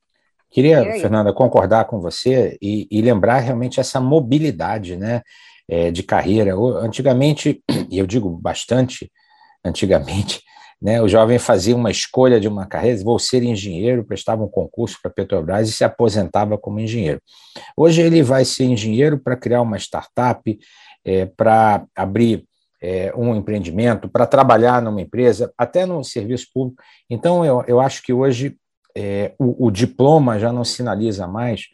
Queria, 0.50 0.82
Fernanda, 0.98 1.30
concordar 1.30 1.84
com 1.84 2.00
você 2.00 2.56
e, 2.62 2.88
e, 2.90 3.02
lembrar 3.02 3.40
realmente 3.40 3.80
essa 3.80 4.00
mobilidade, 4.00 4.96
né? 4.96 5.20
É, 5.68 5.90
de 5.90 6.02
carreira. 6.02 6.54
Antigamente, 6.80 7.62
e 7.90 7.98
eu 7.98 8.06
digo 8.06 8.30
bastante 8.30 9.10
antigamente, 9.64 10.42
né, 10.80 11.02
o 11.02 11.08
jovem 11.08 11.38
fazia 11.38 11.74
uma 11.74 11.90
escolha 11.90 12.40
de 12.40 12.46
uma 12.46 12.66
carreira, 12.66 13.02
vou 13.02 13.18
ser 13.18 13.42
engenheiro, 13.42 14.04
prestava 14.04 14.44
um 14.44 14.48
concurso 14.48 14.98
para 15.02 15.10
a 15.10 15.14
Petrobras 15.14 15.68
e 15.68 15.72
se 15.72 15.84
aposentava 15.84 16.56
como 16.56 16.80
engenheiro. 16.80 17.20
Hoje 17.76 18.00
ele 18.00 18.22
vai 18.22 18.44
ser 18.44 18.64
engenheiro 18.64 19.18
para 19.18 19.36
criar 19.36 19.60
uma 19.60 19.76
startup, 19.76 20.58
é, 21.04 21.26
para 21.26 21.84
abrir 21.96 22.44
é, 22.80 23.12
um 23.16 23.34
empreendimento, 23.34 24.08
para 24.08 24.26
trabalhar 24.26 24.80
numa 24.80 25.00
empresa, 25.00 25.52
até 25.58 25.84
no 25.84 26.02
serviço 26.04 26.46
público. 26.54 26.82
Então, 27.10 27.44
eu, 27.44 27.64
eu 27.66 27.80
acho 27.80 28.02
que 28.02 28.12
hoje 28.12 28.56
é, 28.96 29.34
o, 29.38 29.66
o, 29.66 29.70
diploma 29.70 30.38
já 30.38 30.52
não 30.52 30.64
sinaliza 30.64 31.26
mais 31.26 31.66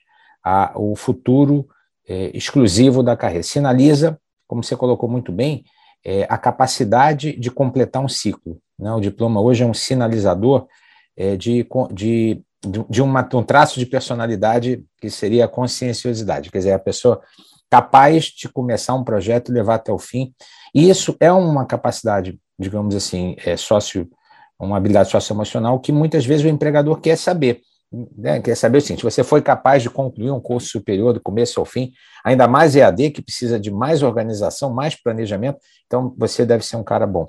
a, 0.43 0.73
o 0.75 0.97
futuro 0.97 1.67
é, 2.09 2.31
exclusivo 2.37 3.03
da 3.03 3.17
carreira. 3.17 3.43
Sinaliza, 3.43 4.19
como 4.47 4.63
você 4.63 4.77
colocou 4.77 5.09
muito 5.09 5.33
bem, 5.33 5.65
é, 6.05 6.27
a 6.29 6.37
capacidade 6.37 7.39
de 7.39 7.51
completar 7.51 8.03
um 8.03 8.09
ciclo. 8.09 8.59
Né? 8.79 8.93
O 8.93 9.01
diploma 9.01 9.41
hoje 9.41 9.63
é 9.63 9.67
um 9.67 9.75
sinalizador 9.75 10.67
é, 11.17 11.37
de, 11.37 11.67
de, 11.93 12.43
de 12.91 13.03
uma, 13.03 13.29
um 13.33 13.43
traço 13.43 13.79
de 13.79 13.87
personalidade 13.87 14.85
que 15.01 15.09
seria 15.09 15.47
a 15.47 15.49
conscienciosidade, 15.49 16.51
quer 16.51 16.59
dizer, 16.59 16.73
a 16.73 16.79
pessoa 16.79 17.23
capaz 17.71 18.27
de 18.27 18.49
começar 18.49 18.95
um 18.95 19.03
projeto 19.03 19.51
e 19.51 19.55
levar 19.55 19.77
até 19.77 19.93
o 19.93 19.99
fim. 19.99 20.33
E 20.75 20.89
isso 20.89 21.17
é 21.19 21.33
uma 21.33 21.65
capacidade, 21.65 22.39
digamos 22.59 22.95
assim, 22.95 23.35
é, 23.45 23.57
sócio, 23.57 24.09
uma 24.59 24.77
habilidade 24.77 25.11
socioemocional 25.11 25.81
que 25.81 25.91
muitas 25.91 26.25
vezes 26.25 26.45
o 26.45 26.49
empregador 26.49 27.01
quer 27.01 27.17
saber. 27.17 27.63
Né? 28.17 28.41
Quer 28.41 28.57
saber 28.57 28.79
o 28.79 28.81
seguinte: 28.81 29.05
você 29.05 29.23
foi 29.23 29.41
capaz 29.41 29.83
de 29.83 29.91
concluir 29.91 30.31
um 30.31 30.41
curso 30.41 30.69
superior 30.69 31.13
do 31.13 31.21
começo 31.21 31.61
ao 31.61 31.67
fim, 31.67 31.93
ainda 32.25 32.49
mais 32.49 32.75
EAD, 32.75 33.11
que 33.11 33.23
precisa 33.23 33.59
de 33.59 33.71
mais 33.71 34.03
organização, 34.03 34.73
mais 34.73 34.95
planejamento, 34.95 35.59
então 35.87 36.15
você 36.19 36.45
deve 36.45 36.65
ser 36.65 36.77
um 36.77 36.85
cara 36.85 37.07
bom, 37.07 37.27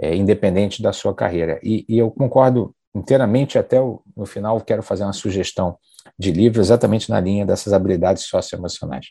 é, 0.00 0.14
independente 0.14 0.82
da 0.82 0.92
sua 0.92 1.14
carreira. 1.14 1.60
E, 1.62 1.84
e 1.88 1.98
eu 1.98 2.10
concordo 2.10 2.74
inteiramente, 2.94 3.58
até 3.58 3.80
o, 3.80 4.02
no 4.16 4.26
final 4.26 4.60
quero 4.60 4.82
fazer 4.82 5.04
uma 5.04 5.12
sugestão 5.12 5.76
de 6.18 6.32
livro 6.32 6.60
exatamente 6.60 7.08
na 7.10 7.20
linha 7.20 7.46
dessas 7.46 7.72
habilidades 7.72 8.24
socioemocionais. 8.24 9.06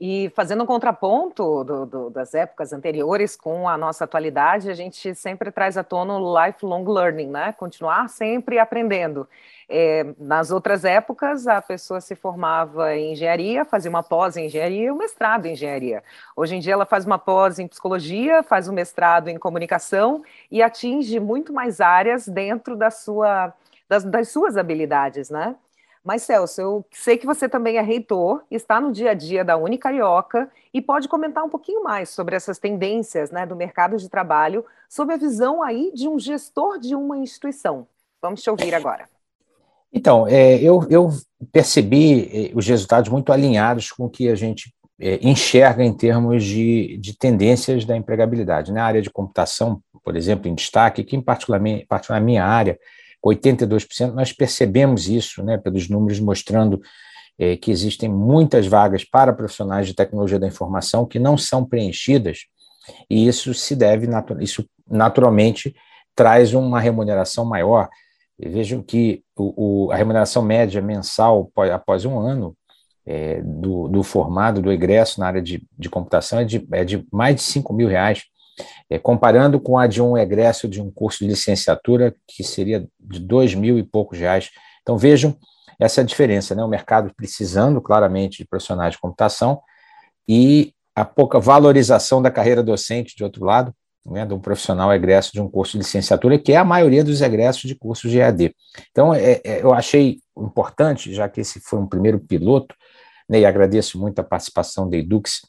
E 0.00 0.30
fazendo 0.36 0.62
um 0.62 0.66
contraponto 0.66 1.64
do, 1.64 1.84
do, 1.84 2.10
das 2.10 2.32
épocas 2.32 2.72
anteriores 2.72 3.34
com 3.34 3.68
a 3.68 3.76
nossa 3.76 4.04
atualidade, 4.04 4.70
a 4.70 4.74
gente 4.74 5.12
sempre 5.16 5.50
traz 5.50 5.76
à 5.76 5.82
tona 5.82 6.16
o 6.16 6.46
lifelong 6.46 6.84
learning, 6.84 7.26
né? 7.26 7.52
Continuar 7.52 8.08
sempre 8.08 8.60
aprendendo. 8.60 9.28
É, 9.68 10.06
nas 10.16 10.52
outras 10.52 10.84
épocas, 10.84 11.48
a 11.48 11.60
pessoa 11.60 12.00
se 12.00 12.14
formava 12.14 12.94
em 12.94 13.12
engenharia, 13.12 13.64
fazia 13.64 13.90
uma 13.90 14.04
pós 14.04 14.36
em 14.36 14.46
engenharia 14.46 14.86
e 14.86 14.90
um 14.90 14.96
mestrado 14.96 15.46
em 15.46 15.52
engenharia. 15.52 16.04
Hoje 16.36 16.54
em 16.54 16.60
dia, 16.60 16.74
ela 16.74 16.86
faz 16.86 17.04
uma 17.04 17.18
pós 17.18 17.58
em 17.58 17.66
psicologia, 17.66 18.44
faz 18.44 18.68
um 18.68 18.72
mestrado 18.72 19.26
em 19.26 19.36
comunicação 19.36 20.22
e 20.48 20.62
atinge 20.62 21.18
muito 21.18 21.52
mais 21.52 21.80
áreas 21.80 22.28
dentro 22.28 22.76
da 22.76 22.90
sua, 22.90 23.52
das, 23.88 24.04
das 24.04 24.28
suas 24.28 24.56
habilidades, 24.56 25.28
né? 25.28 25.56
Mas, 26.04 26.22
Celso, 26.22 26.60
eu 26.60 26.86
sei 26.92 27.18
que 27.18 27.26
você 27.26 27.48
também 27.48 27.76
é 27.76 27.82
reitor, 27.82 28.42
está 28.50 28.80
no 28.80 28.92
dia 28.92 29.10
a 29.10 29.14
dia 29.14 29.44
da 29.44 29.56
Unicarioca 29.56 30.50
e 30.72 30.80
pode 30.80 31.08
comentar 31.08 31.44
um 31.44 31.48
pouquinho 31.48 31.82
mais 31.82 32.08
sobre 32.10 32.36
essas 32.36 32.58
tendências 32.58 33.30
né, 33.30 33.44
do 33.44 33.56
mercado 33.56 33.96
de 33.96 34.08
trabalho, 34.08 34.64
sob 34.88 35.12
a 35.12 35.16
visão 35.16 35.62
aí 35.62 35.92
de 35.94 36.08
um 36.08 36.18
gestor 36.18 36.78
de 36.78 36.94
uma 36.94 37.18
instituição. 37.18 37.86
Vamos 38.20 38.42
te 38.42 38.50
ouvir 38.50 38.74
agora. 38.74 39.08
Então, 39.92 40.26
é, 40.26 40.56
eu, 40.62 40.86
eu, 40.90 41.10
percebi 41.52 42.50
é, 42.50 42.52
os 42.54 42.66
resultados 42.66 43.10
muito 43.10 43.32
alinhados 43.32 43.90
com 43.90 44.04
o 44.04 44.10
que 44.10 44.28
a 44.28 44.34
gente 44.34 44.74
é, 45.00 45.18
enxerga 45.22 45.84
em 45.84 45.92
termos 45.92 46.44
de, 46.44 46.98
de 46.98 47.16
tendências 47.16 47.84
da 47.84 47.96
empregabilidade. 47.96 48.72
Na 48.72 48.80
né? 48.80 48.80
área 48.80 49.02
de 49.02 49.10
computação, 49.10 49.80
por 50.04 50.16
exemplo, 50.16 50.48
em 50.48 50.54
destaque, 50.54 51.04
que 51.04 51.16
em 51.16 51.22
particular, 51.22 51.60
particular 51.88 52.20
minha 52.20 52.44
área, 52.44 52.78
82%, 53.28 54.12
nós 54.12 54.32
percebemos 54.32 55.08
isso, 55.08 55.42
né, 55.42 55.56
pelos 55.56 55.88
números 55.88 56.20
mostrando 56.20 56.80
é, 57.38 57.56
que 57.56 57.70
existem 57.70 58.08
muitas 58.08 58.66
vagas 58.66 59.04
para 59.04 59.32
profissionais 59.32 59.86
de 59.86 59.94
tecnologia 59.94 60.38
da 60.38 60.46
informação 60.46 61.06
que 61.06 61.18
não 61.18 61.36
são 61.38 61.64
preenchidas, 61.64 62.46
e 63.08 63.26
isso 63.26 63.54
se 63.54 63.76
deve, 63.76 64.08
isso 64.40 64.68
naturalmente 64.90 65.74
traz 66.14 66.54
uma 66.54 66.80
remuneração 66.80 67.44
maior. 67.44 67.88
Vejam 68.38 68.82
que 68.82 69.22
o, 69.36 69.86
o, 69.86 69.92
a 69.92 69.96
remuneração 69.96 70.42
média 70.42 70.80
mensal 70.80 71.50
após 71.72 72.04
um 72.04 72.18
ano 72.18 72.56
é, 73.06 73.40
do, 73.42 73.88
do, 73.88 74.02
formado, 74.02 74.60
do 74.60 74.70
egresso 74.72 75.18
na 75.20 75.26
área 75.26 75.42
de, 75.42 75.66
de 75.78 75.88
computação 75.88 76.40
é 76.40 76.44
de, 76.44 76.66
é 76.72 76.84
de 76.84 77.06
mais 77.12 77.36
de 77.36 77.42
5 77.42 77.72
mil 77.72 77.88
reais. 77.88 78.24
É, 78.90 78.98
comparando 78.98 79.60
com 79.60 79.78
a 79.78 79.86
de 79.86 80.02
um 80.02 80.16
egresso 80.16 80.68
de 80.68 80.80
um 80.80 80.90
curso 80.90 81.20
de 81.20 81.26
licenciatura, 81.30 82.14
que 82.26 82.42
seria 82.42 82.86
de 82.98 83.20
dois 83.20 83.54
mil 83.54 83.78
e 83.78 83.82
poucos 83.82 84.18
reais. 84.18 84.50
Então, 84.82 84.96
vejam 84.96 85.36
essa 85.78 86.04
diferença, 86.04 86.54
né? 86.54 86.64
o 86.64 86.68
mercado 86.68 87.12
precisando 87.14 87.80
claramente 87.80 88.38
de 88.38 88.48
profissionais 88.48 88.92
de 88.92 88.98
computação 88.98 89.60
e 90.28 90.72
a 90.94 91.04
pouca 91.04 91.38
valorização 91.38 92.20
da 92.20 92.30
carreira 92.30 92.62
docente, 92.62 93.16
de 93.16 93.22
outro 93.22 93.44
lado, 93.44 93.72
né, 94.04 94.26
de 94.26 94.34
um 94.34 94.40
profissional 94.40 94.92
egresso 94.92 95.32
de 95.32 95.40
um 95.40 95.48
curso 95.48 95.72
de 95.72 95.78
licenciatura, 95.78 96.38
que 96.38 96.52
é 96.52 96.56
a 96.56 96.64
maioria 96.64 97.04
dos 97.04 97.20
egressos 97.20 97.62
de 97.62 97.74
cursos 97.74 98.10
de 98.10 98.18
EAD. 98.18 98.54
Então, 98.90 99.14
é, 99.14 99.40
é, 99.44 99.62
eu 99.62 99.72
achei 99.72 100.18
importante, 100.36 101.14
já 101.14 101.28
que 101.28 101.40
esse 101.40 101.60
foi 101.60 101.78
um 101.78 101.86
primeiro 101.86 102.18
piloto, 102.18 102.74
né, 103.28 103.40
e 103.40 103.46
agradeço 103.46 103.98
muito 103.98 104.18
a 104.18 104.24
participação 104.24 104.88
da 104.88 104.96
Edux, 104.96 105.42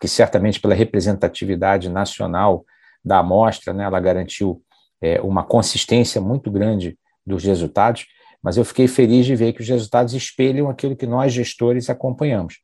que 0.00 0.08
certamente 0.08 0.60
pela 0.60 0.74
representatividade 0.74 1.88
nacional 1.88 2.64
da 3.04 3.18
amostra, 3.18 3.72
né, 3.72 3.84
ela 3.84 4.00
garantiu 4.00 4.62
é, 5.00 5.20
uma 5.20 5.42
consistência 5.42 6.20
muito 6.20 6.50
grande 6.50 6.98
dos 7.26 7.44
resultados, 7.44 8.06
mas 8.42 8.56
eu 8.56 8.64
fiquei 8.64 8.88
feliz 8.88 9.26
de 9.26 9.36
ver 9.36 9.52
que 9.52 9.60
os 9.60 9.68
resultados 9.68 10.14
espelham 10.14 10.68
aquilo 10.68 10.96
que 10.96 11.06
nós 11.06 11.32
gestores 11.32 11.90
acompanhamos, 11.90 12.58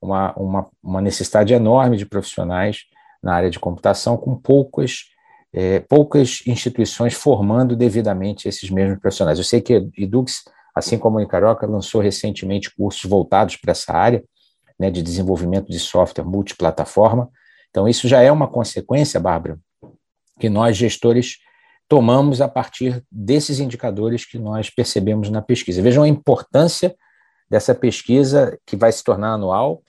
uma, 0.00 0.32
uma, 0.34 0.68
uma 0.82 1.00
necessidade 1.00 1.52
enorme 1.52 1.96
de 1.96 2.06
profissionais 2.06 2.84
na 3.22 3.34
área 3.34 3.50
de 3.50 3.58
computação, 3.58 4.16
com 4.16 4.34
poucas, 4.34 5.04
é, 5.52 5.80
poucas 5.80 6.42
instituições 6.46 7.14
formando 7.14 7.76
devidamente 7.76 8.48
esses 8.48 8.70
mesmos 8.70 8.98
profissionais. 9.00 9.38
Eu 9.38 9.44
sei 9.44 9.60
que 9.60 9.74
a 9.74 9.82
Edux, 9.96 10.44
assim 10.74 10.98
como 10.98 11.18
a 11.18 11.20
Unicaroca, 11.20 11.66
lançou 11.66 12.00
recentemente 12.00 12.74
cursos 12.74 13.08
voltados 13.08 13.56
para 13.56 13.72
essa 13.72 13.92
área, 13.92 14.22
né, 14.78 14.90
de 14.90 15.02
desenvolvimento 15.02 15.70
de 15.70 15.78
software 15.78 16.24
multiplataforma. 16.24 17.30
Então, 17.70 17.88
isso 17.88 18.06
já 18.08 18.22
é 18.22 18.30
uma 18.30 18.48
consequência, 18.48 19.18
Bárbara, 19.18 19.58
que 20.38 20.48
nós, 20.48 20.76
gestores, 20.76 21.38
tomamos 21.88 22.40
a 22.40 22.48
partir 22.48 23.02
desses 23.10 23.58
indicadores 23.58 24.24
que 24.24 24.38
nós 24.38 24.70
percebemos 24.70 25.30
na 25.30 25.42
pesquisa. 25.42 25.82
Vejam 25.82 26.04
a 26.04 26.08
importância 26.08 26.94
dessa 27.50 27.74
pesquisa 27.74 28.58
que 28.66 28.76
vai 28.76 28.92
se 28.92 29.02
tornar 29.02 29.32
anual 29.32 29.82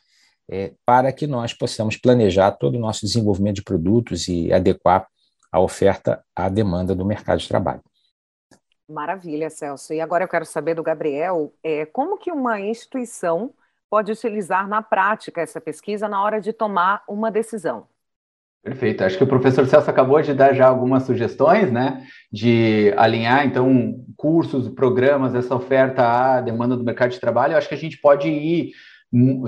é, 0.49 0.73
para 0.85 1.11
que 1.11 1.27
nós 1.27 1.53
possamos 1.53 1.95
planejar 1.97 2.51
todo 2.51 2.75
o 2.75 2.79
nosso 2.79 3.05
desenvolvimento 3.05 3.57
de 3.57 3.63
produtos 3.63 4.27
e 4.27 4.51
adequar 4.51 5.07
a 5.51 5.59
oferta 5.59 6.23
à 6.35 6.49
demanda 6.49 6.95
do 6.95 7.05
mercado 7.05 7.39
de 7.39 7.47
trabalho. 7.47 7.83
Maravilha, 8.87 9.49
Celso. 9.51 9.93
E 9.93 10.01
agora 10.01 10.23
eu 10.23 10.27
quero 10.27 10.45
saber 10.45 10.73
do 10.73 10.81
Gabriel, 10.81 11.53
é, 11.63 11.85
como 11.85 12.17
que 12.17 12.31
uma 12.31 12.59
instituição 12.59 13.53
pode 13.89 14.11
utilizar 14.11 14.67
na 14.67 14.81
prática 14.81 15.41
essa 15.41 15.59
pesquisa 15.59 16.07
na 16.07 16.21
hora 16.21 16.39
de 16.39 16.53
tomar 16.53 17.03
uma 17.07 17.31
decisão. 17.31 17.87
Perfeito. 18.61 19.03
Acho 19.03 19.17
que 19.17 19.23
o 19.23 19.27
professor 19.27 19.65
Celso 19.65 19.89
acabou 19.89 20.21
de 20.21 20.33
dar 20.33 20.53
já 20.53 20.67
algumas 20.67 21.03
sugestões, 21.03 21.71
né, 21.71 22.05
de 22.31 22.93
alinhar, 22.97 23.45
então, 23.45 24.03
cursos, 24.17 24.67
programas, 24.67 25.33
essa 25.33 25.55
oferta 25.55 26.03
à 26.03 26.41
demanda 26.41 26.75
do 26.75 26.83
mercado 26.83 27.11
de 27.11 27.19
trabalho. 27.19 27.53
Eu 27.53 27.57
acho 27.57 27.69
que 27.69 27.75
a 27.75 27.77
gente 27.77 27.97
pode 27.99 28.27
ir, 28.27 28.71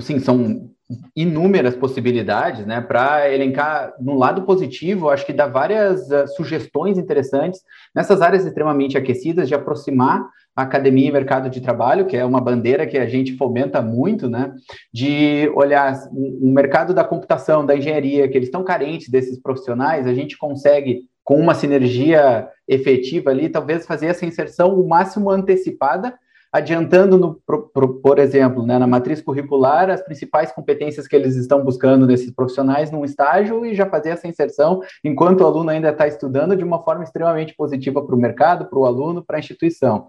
sim, 0.00 0.18
são 0.18 0.70
inúmeras 1.14 1.76
possibilidades, 1.76 2.66
né, 2.66 2.80
para 2.80 3.30
elencar 3.30 3.94
no 4.00 4.16
lado 4.16 4.42
positivo, 4.42 5.10
acho 5.10 5.26
que 5.26 5.32
dá 5.32 5.46
várias 5.46 6.10
uh, 6.10 6.26
sugestões 6.36 6.98
interessantes 6.98 7.60
nessas 7.94 8.20
áreas 8.20 8.44
extremamente 8.44 8.96
aquecidas 8.96 9.48
de 9.48 9.54
aproximar 9.54 10.26
academia 10.54 11.08
e 11.08 11.12
mercado 11.12 11.48
de 11.48 11.60
trabalho, 11.60 12.06
que 12.06 12.16
é 12.16 12.24
uma 12.24 12.40
bandeira 12.40 12.86
que 12.86 12.98
a 12.98 13.06
gente 13.06 13.36
fomenta 13.36 13.80
muito, 13.80 14.28
né, 14.28 14.52
de 14.92 15.50
olhar 15.54 15.94
o 16.12 16.50
mercado 16.50 16.92
da 16.92 17.04
computação, 17.04 17.64
da 17.64 17.76
engenharia, 17.76 18.28
que 18.28 18.36
eles 18.36 18.48
estão 18.48 18.62
carentes 18.62 19.08
desses 19.08 19.40
profissionais, 19.40 20.06
a 20.06 20.14
gente 20.14 20.36
consegue 20.36 21.02
com 21.24 21.36
uma 21.36 21.54
sinergia 21.54 22.48
efetiva 22.68 23.30
ali, 23.30 23.48
talvez 23.48 23.86
fazer 23.86 24.06
essa 24.06 24.26
inserção 24.26 24.78
o 24.78 24.86
máximo 24.86 25.30
antecipada 25.30 26.14
adiantando, 26.52 27.16
no, 27.16 27.40
por, 27.46 28.00
por 28.02 28.18
exemplo, 28.18 28.64
né, 28.66 28.78
na 28.78 28.86
matriz 28.86 29.22
curricular, 29.22 29.88
as 29.88 30.02
principais 30.02 30.52
competências 30.52 31.08
que 31.08 31.16
eles 31.16 31.34
estão 31.34 31.64
buscando 31.64 32.06
nesses 32.06 32.30
profissionais 32.30 32.90
num 32.90 33.06
estágio 33.06 33.64
e 33.64 33.74
já 33.74 33.86
fazer 33.86 34.10
essa 34.10 34.28
inserção 34.28 34.80
enquanto 35.02 35.40
o 35.40 35.46
aluno 35.46 35.70
ainda 35.70 35.88
está 35.88 36.06
estudando 36.06 36.54
de 36.54 36.62
uma 36.62 36.82
forma 36.82 37.04
extremamente 37.04 37.54
positiva 37.54 38.04
para 38.04 38.14
o 38.14 38.18
mercado, 38.18 38.66
para 38.66 38.78
o 38.78 38.84
aluno, 38.84 39.24
para 39.24 39.38
a 39.38 39.40
instituição. 39.40 40.08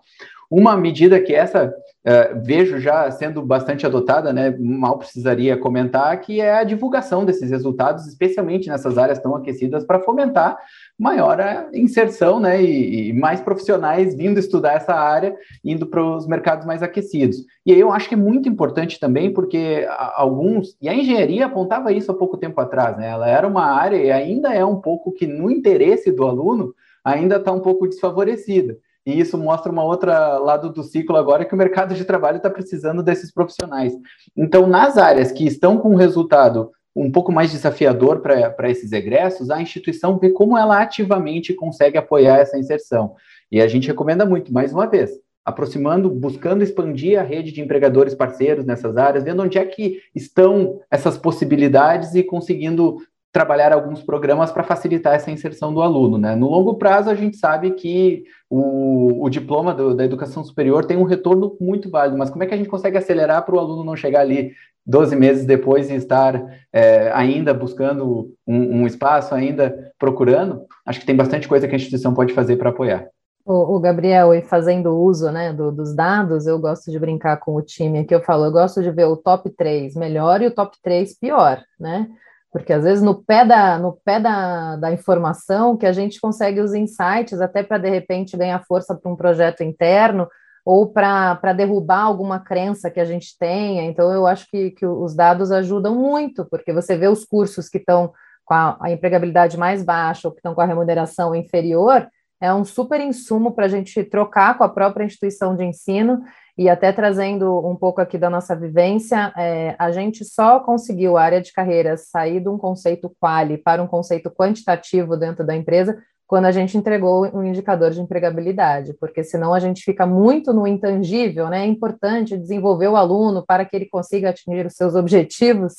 Uma 0.55 0.77
medida 0.77 1.19
que 1.19 1.33
essa 1.33 1.65
uh, 1.65 2.39
vejo 2.45 2.77
já 2.77 3.09
sendo 3.09 3.41
bastante 3.41 3.87
adotada, 3.87 4.31
né, 4.31 4.55
mal 4.59 4.99
precisaria 4.99 5.57
comentar, 5.57 6.15
que 6.21 6.39
é 6.39 6.59
a 6.59 6.63
divulgação 6.63 7.25
desses 7.25 7.49
resultados, 7.49 8.05
especialmente 8.05 8.69
nessas 8.69 8.99
áreas 8.99 9.17
tão 9.17 9.35
aquecidas, 9.35 9.83
para 9.83 10.01
fomentar 10.01 10.59
maior 10.97 11.39
inserção 11.73 12.39
né, 12.39 12.61
e, 12.61 13.09
e, 13.09 13.13
mais 13.13 13.41
profissionais 13.41 14.13
vindo 14.13 14.37
estudar 14.37 14.73
essa 14.73 14.93
área, 14.93 15.35
indo 15.65 15.87
para 15.87 16.03
os 16.03 16.27
mercados 16.27 16.67
mais 16.67 16.83
aquecidos. 16.83 17.37
E 17.65 17.73
aí 17.73 17.79
eu 17.79 17.91
acho 17.91 18.07
que 18.07 18.13
é 18.13 18.17
muito 18.17 18.47
importante 18.47 18.99
também, 18.99 19.33
porque 19.33 19.87
alguns, 20.15 20.77
e 20.79 20.87
a 20.87 20.93
engenharia 20.93 21.47
apontava 21.47 21.91
isso 21.91 22.11
há 22.11 22.15
pouco 22.15 22.37
tempo 22.37 22.61
atrás, 22.61 22.95
né, 22.95 23.09
ela 23.09 23.27
era 23.27 23.47
uma 23.47 23.65
área 23.65 23.97
e 23.97 24.11
ainda 24.11 24.53
é 24.53 24.63
um 24.63 24.79
pouco 24.79 25.11
que 25.13 25.25
no 25.25 25.49
interesse 25.49 26.11
do 26.11 26.27
aluno 26.27 26.75
ainda 27.03 27.37
está 27.37 27.51
um 27.51 27.59
pouco 27.59 27.87
desfavorecida. 27.87 28.77
E 29.05 29.19
isso 29.19 29.37
mostra 29.37 29.71
uma 29.71 29.83
outra 29.83 30.37
lado 30.37 30.71
do 30.71 30.83
ciclo 30.83 31.17
agora 31.17 31.45
que 31.45 31.53
o 31.53 31.57
mercado 31.57 31.93
de 31.93 32.05
trabalho 32.05 32.37
está 32.37 32.49
precisando 32.49 33.03
desses 33.03 33.31
profissionais. 33.31 33.93
Então, 34.35 34.65
nas 34.65 34.97
áreas 34.97 35.31
que 35.31 35.45
estão 35.45 35.77
com 35.77 35.95
resultado 35.95 36.71
um 36.95 37.11
pouco 37.11 37.31
mais 37.31 37.51
desafiador 37.51 38.21
para 38.21 38.69
esses 38.69 38.91
egressos, 38.91 39.49
a 39.49 39.61
instituição 39.61 40.19
vê 40.19 40.29
como 40.29 40.57
ela 40.57 40.81
ativamente 40.81 41.53
consegue 41.53 41.97
apoiar 41.97 42.37
essa 42.37 42.57
inserção. 42.57 43.15
E 43.51 43.61
a 43.61 43.67
gente 43.67 43.87
recomenda 43.87 44.25
muito, 44.25 44.53
mais 44.53 44.71
uma 44.71 44.85
vez, 44.85 45.11
aproximando, 45.43 46.09
buscando 46.09 46.63
expandir 46.63 47.19
a 47.19 47.23
rede 47.23 47.51
de 47.51 47.61
empregadores 47.61 48.13
parceiros 48.13 48.65
nessas 48.65 48.95
áreas, 48.95 49.23
vendo 49.23 49.43
onde 49.43 49.57
é 49.57 49.65
que 49.65 50.01
estão 50.15 50.79
essas 50.89 51.17
possibilidades 51.17 52.13
e 52.15 52.23
conseguindo 52.23 52.97
trabalhar 53.33 53.73
alguns 53.73 54.03
programas 54.03 54.51
para 54.51 54.63
facilitar 54.63 55.15
essa 55.15 55.31
inserção 55.31 55.73
do 55.73 55.81
aluno. 55.81 56.19
Né? 56.19 56.35
No 56.35 56.47
longo 56.47 56.75
prazo, 56.75 57.09
a 57.09 57.15
gente 57.15 57.35
sabe 57.35 57.71
que 57.71 58.23
o, 58.47 59.25
o 59.25 59.29
diploma 59.29 59.73
do, 59.73 59.95
da 59.95 60.05
educação 60.05 60.43
superior 60.43 60.85
tem 60.85 60.95
um 60.95 61.03
retorno 61.03 61.57
muito 61.59 61.89
válido, 61.89 62.15
mas 62.15 62.29
como 62.29 62.43
é 62.43 62.47
que 62.47 62.53
a 62.53 62.57
gente 62.57 62.69
consegue 62.69 62.95
acelerar 62.95 63.43
para 63.43 63.55
o 63.55 63.59
aluno 63.59 63.83
não 63.83 63.95
chegar 63.95 64.21
ali 64.21 64.51
12 64.85 65.15
meses 65.15 65.45
depois 65.45 65.89
e 65.89 65.95
estar 65.95 66.45
é, 66.71 67.11
ainda 67.11 67.55
buscando 67.55 68.31
um, 68.45 68.81
um, 68.81 68.87
espaço, 68.87 69.33
ainda 69.33 69.91
procurando? 69.97 70.67
Acho 70.85 70.99
que 70.99 71.05
tem 71.05 71.15
bastante 71.15 71.47
coisa 71.47 71.67
que 71.67 71.73
a 71.73 71.77
instituição 71.77 72.13
pode 72.13 72.33
fazer 72.33 72.57
para 72.57 72.69
apoiar. 72.69 73.07
O, 73.45 73.77
Gabriel, 73.79 74.33
e 74.33 74.41
fazendo 74.41 74.95
uso 74.95 75.29
né, 75.29 75.51
do, 75.51 75.69
dos 75.69 75.93
dados, 75.93 76.45
eu 76.45 76.57
gosto 76.59 76.89
de 76.89 76.97
brincar 76.97 77.37
com 77.37 77.55
o 77.55 77.61
time 77.61 77.99
aqui, 77.99 78.15
eu 78.15 78.21
falo, 78.21 78.45
eu 78.45 78.51
gosto 78.51 78.81
de 78.81 78.89
ver 78.89 79.05
o 79.05 79.17
top 79.17 79.49
3 79.49 79.95
melhor 79.95 80.41
e 80.41 80.47
o 80.47 80.51
top 80.53 80.77
3 80.81 81.17
pior, 81.19 81.61
né? 81.77 82.07
Porque 82.53 82.71
às 82.71 82.83
vezes 82.83 83.03
no 83.03 83.15
pé 83.15 83.43
da, 83.43 83.79
no 83.79 83.93
pé 84.05 84.19
da, 84.19 84.75
da 84.75 84.91
informação 84.91 85.75
que 85.75 85.87
a 85.87 85.91
gente 85.91 86.21
consegue 86.21 86.61
os 86.61 86.75
insights 86.75 87.41
até 87.41 87.63
para 87.63 87.79
de 87.79 87.89
repente 87.89 88.37
ganhar 88.37 88.63
força 88.65 88.95
para 88.95 89.11
um 89.11 89.15
projeto 89.15 89.63
interno 89.63 90.29
ou 90.63 90.87
para 90.87 91.51
derrubar 91.51 92.03
alguma 92.03 92.39
crença 92.39 92.91
que 92.91 92.99
a 92.99 93.05
gente 93.05 93.35
tenha. 93.37 93.83
Então, 93.83 94.13
eu 94.13 94.27
acho 94.27 94.47
que, 94.49 94.71
que 94.71 94.85
os 94.85 95.15
dados 95.15 95.51
ajudam 95.51 95.95
muito, 95.95 96.45
porque 96.45 96.71
você 96.71 96.95
vê 96.95 97.07
os 97.07 97.25
cursos 97.25 97.67
que 97.67 97.79
estão 97.79 98.13
com 98.45 98.53
a, 98.53 98.77
a 98.79 98.91
empregabilidade 98.91 99.57
mais 99.57 99.83
baixa 99.83 100.27
ou 100.27 100.31
que 100.31 100.39
estão 100.39 100.53
com 100.53 100.61
a 100.61 100.65
remuneração 100.65 101.35
inferior, 101.35 102.07
é 102.39 102.53
um 102.53 102.63
super 102.63 103.01
insumo 103.01 103.51
para 103.53 103.65
a 103.65 103.69
gente 103.69 104.03
trocar 104.03 104.57
com 104.57 104.63
a 104.63 104.69
própria 104.69 105.05
instituição 105.05 105.55
de 105.55 105.63
ensino 105.65 106.21
e 106.57 106.69
até 106.69 106.91
trazendo 106.91 107.59
um 107.67 107.75
pouco 107.75 107.99
aqui 107.99 108.17
da 108.17 108.29
nossa 108.29 108.55
vivência, 108.55 109.33
é, 109.37 109.75
a 109.79 109.91
gente 109.91 110.23
só 110.23 110.59
conseguiu 110.59 111.17
a 111.17 111.23
área 111.23 111.41
de 111.41 111.51
carreira 111.51 111.97
sair 111.97 112.39
de 112.39 112.49
um 112.49 112.57
conceito 112.57 113.13
quali 113.19 113.57
para 113.57 113.81
um 113.81 113.87
conceito 113.87 114.29
quantitativo 114.29 115.17
dentro 115.17 115.45
da 115.45 115.55
empresa 115.55 115.97
quando 116.25 116.45
a 116.45 116.51
gente 116.51 116.75
entregou 116.75 117.29
um 117.35 117.43
indicador 117.43 117.91
de 117.91 118.01
empregabilidade, 118.01 118.95
porque 118.99 119.23
senão 119.23 119.53
a 119.53 119.59
gente 119.59 119.83
fica 119.83 120.05
muito 120.05 120.51
no 120.51 120.65
intangível, 120.65 121.47
né? 121.47 121.63
É 121.63 121.67
importante 121.67 122.37
desenvolver 122.37 122.87
o 122.87 122.95
aluno 122.95 123.45
para 123.45 123.65
que 123.65 123.75
ele 123.75 123.85
consiga 123.87 124.29
atingir 124.29 124.65
os 124.65 124.73
seus 124.73 124.95
objetivos, 124.95 125.73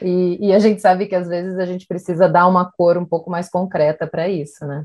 e, 0.00 0.38
e 0.40 0.54
a 0.54 0.58
gente 0.58 0.80
sabe 0.80 1.06
que 1.06 1.14
às 1.14 1.28
vezes 1.28 1.58
a 1.58 1.66
gente 1.66 1.86
precisa 1.86 2.28
dar 2.28 2.46
uma 2.46 2.70
cor 2.72 2.96
um 2.96 3.04
pouco 3.04 3.30
mais 3.30 3.50
concreta 3.50 4.06
para 4.06 4.26
isso, 4.28 4.64
né? 4.64 4.84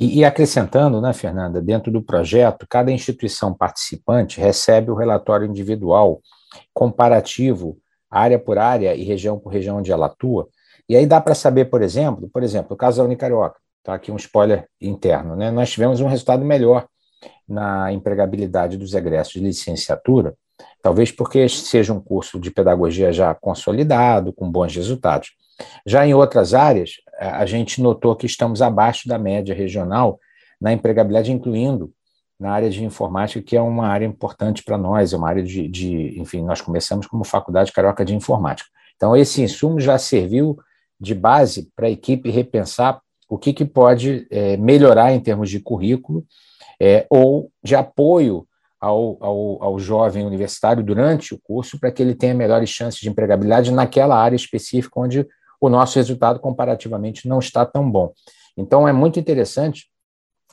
E, 0.00 0.20
e, 0.20 0.24
acrescentando, 0.24 0.98
né, 0.98 1.12
Fernanda, 1.12 1.60
dentro 1.60 1.92
do 1.92 2.00
projeto, 2.00 2.66
cada 2.66 2.90
instituição 2.90 3.52
participante 3.52 4.40
recebe 4.40 4.90
o 4.90 4.94
relatório 4.94 5.46
individual 5.46 6.22
comparativo, 6.72 7.76
área 8.10 8.38
por 8.38 8.56
área 8.56 8.94
e 8.94 9.04
região 9.04 9.38
por 9.38 9.52
região 9.52 9.76
onde 9.76 9.92
ela 9.92 10.06
atua. 10.06 10.48
E 10.88 10.96
aí 10.96 11.04
dá 11.04 11.20
para 11.20 11.34
saber, 11.34 11.66
por 11.66 11.82
exemplo, 11.82 12.30
por 12.32 12.42
exemplo, 12.42 12.72
o 12.72 12.76
caso 12.76 12.96
da 12.96 13.04
Unicarioca, 13.04 13.60
tá 13.84 13.94
aqui 13.94 14.10
um 14.10 14.16
spoiler 14.16 14.66
interno, 14.80 15.36
né? 15.36 15.50
Nós 15.50 15.70
tivemos 15.70 16.00
um 16.00 16.08
resultado 16.08 16.44
melhor 16.44 16.86
na 17.46 17.92
empregabilidade 17.92 18.78
dos 18.78 18.94
egressos 18.94 19.34
de 19.34 19.40
licenciatura, 19.40 20.34
talvez 20.82 21.12
porque 21.12 21.46
seja 21.46 21.92
um 21.92 22.00
curso 22.00 22.40
de 22.40 22.50
pedagogia 22.50 23.12
já 23.12 23.34
consolidado, 23.34 24.32
com 24.32 24.50
bons 24.50 24.74
resultados. 24.74 25.32
Já 25.86 26.06
em 26.06 26.14
outras 26.14 26.54
áreas, 26.54 26.92
a 27.20 27.44
gente 27.44 27.82
notou 27.82 28.16
que 28.16 28.24
estamos 28.24 28.62
abaixo 28.62 29.06
da 29.06 29.18
média 29.18 29.54
regional 29.54 30.18
na 30.60 30.72
empregabilidade, 30.72 31.30
incluindo 31.30 31.92
na 32.38 32.52
área 32.52 32.70
de 32.70 32.82
informática, 32.82 33.42
que 33.42 33.56
é 33.56 33.60
uma 33.60 33.86
área 33.86 34.06
importante 34.06 34.62
para 34.64 34.78
nós, 34.78 35.12
é 35.12 35.16
uma 35.16 35.28
área 35.28 35.42
de, 35.42 35.68
de, 35.68 36.18
enfim, 36.18 36.42
nós 36.42 36.62
começamos 36.62 37.06
como 37.06 37.22
Faculdade 37.22 37.70
Carioca 37.70 38.04
de 38.04 38.14
Informática. 38.14 38.70
Então, 38.96 39.14
esse 39.14 39.42
insumo 39.42 39.78
já 39.78 39.98
serviu 39.98 40.58
de 40.98 41.14
base 41.14 41.70
para 41.76 41.86
a 41.86 41.90
equipe 41.90 42.30
repensar 42.30 43.00
o 43.28 43.38
que, 43.38 43.52
que 43.52 43.64
pode 43.64 44.26
é, 44.30 44.56
melhorar 44.56 45.12
em 45.12 45.20
termos 45.20 45.50
de 45.50 45.60
currículo 45.60 46.24
é, 46.80 47.06
ou 47.10 47.50
de 47.62 47.76
apoio 47.76 48.46
ao, 48.80 49.18
ao, 49.20 49.62
ao 49.62 49.78
jovem 49.78 50.24
universitário 50.24 50.82
durante 50.82 51.34
o 51.34 51.38
curso 51.38 51.78
para 51.78 51.92
que 51.92 52.02
ele 52.02 52.14
tenha 52.14 52.34
melhores 52.34 52.70
chances 52.70 52.98
de 52.98 53.08
empregabilidade 53.08 53.70
naquela 53.70 54.16
área 54.16 54.36
específica 54.36 54.98
onde 54.98 55.26
o 55.60 55.68
nosso 55.68 55.96
resultado 55.98 56.40
comparativamente 56.40 57.28
não 57.28 57.38
está 57.38 57.66
tão 57.66 57.90
bom. 57.90 58.12
Então, 58.56 58.88
é 58.88 58.92
muito 58.92 59.20
interessante, 59.20 59.88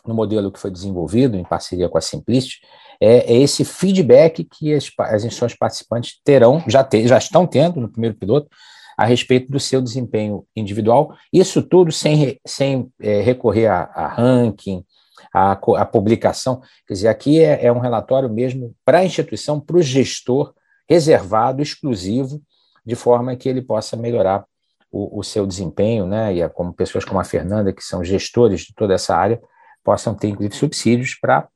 no 0.06 0.14
modelo 0.14 0.52
que 0.52 0.60
foi 0.60 0.72
desenvolvido 0.72 1.38
em 1.38 1.44
parceria 1.44 1.90
com 1.90 1.98
a 1.98 2.02
Simplicity, 2.02 2.60
é, 3.00 3.34
é 3.34 3.38
esse 3.38 3.64
feedback 3.64 4.44
que 4.44 4.74
as, 4.74 4.92
as 5.00 5.24
instituições 5.24 5.56
participantes 5.56 6.20
terão, 6.24 6.64
já, 6.68 6.84
te, 6.84 7.08
já 7.08 7.18
estão 7.18 7.46
tendo 7.46 7.80
no 7.80 7.90
primeiro 7.90 8.16
piloto, 8.16 8.50
a 8.98 9.06
respeito 9.06 9.52
do 9.52 9.60
seu 9.60 9.80
desempenho 9.80 10.44
individual, 10.56 11.16
isso 11.32 11.62
tudo 11.62 11.92
sem, 11.92 12.40
sem 12.46 12.92
é, 13.00 13.22
recorrer 13.22 13.68
a, 13.68 13.84
a 13.84 14.08
ranking, 14.08 14.84
a, 15.32 15.52
a, 15.52 15.86
publicação. 15.86 16.62
Quer 16.88 16.94
dizer, 16.96 17.08
aqui 17.08 17.40
é, 17.40 17.66
é 17.66 17.72
um 17.72 17.78
relatório 17.78 18.28
mesmo 18.28 18.76
para 18.84 19.00
a 19.00 19.06
instituição, 19.06 19.60
para 19.60 19.78
o 19.78 19.82
gestor, 19.84 20.52
reservado, 20.90 21.62
exclusivo, 21.62 22.42
de 22.84 22.96
forma 22.96 23.36
que 23.36 23.48
ele 23.48 23.62
possa 23.62 23.96
melhorar 23.96 24.46
o, 24.92 25.20
o 25.20 25.24
seu 25.24 25.46
desempenho, 25.46 26.06
né, 26.06 26.34
e 26.34 26.50
como 26.50 26.74
pessoas 26.74 27.06
como 27.06 27.20
a 27.20 27.24
Fernanda, 27.24 27.74
que 27.74 27.84
são 27.84 28.04
gestores 28.04 28.62
de 28.62 28.74
toda 28.74 28.94
essa 28.94 29.16
área, 29.16 29.42
possam 29.84 30.16
ter, 30.16 30.28
inclusive, 30.28 30.56
subsídios 30.56 31.16
para 31.16 31.48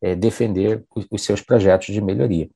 é, 0.00 0.14
defender 0.14 0.84
os, 0.94 1.06
os 1.10 1.24
seus 1.24 1.40
projetos 1.40 1.86
de 1.86 2.00
melhoria. 2.00 2.48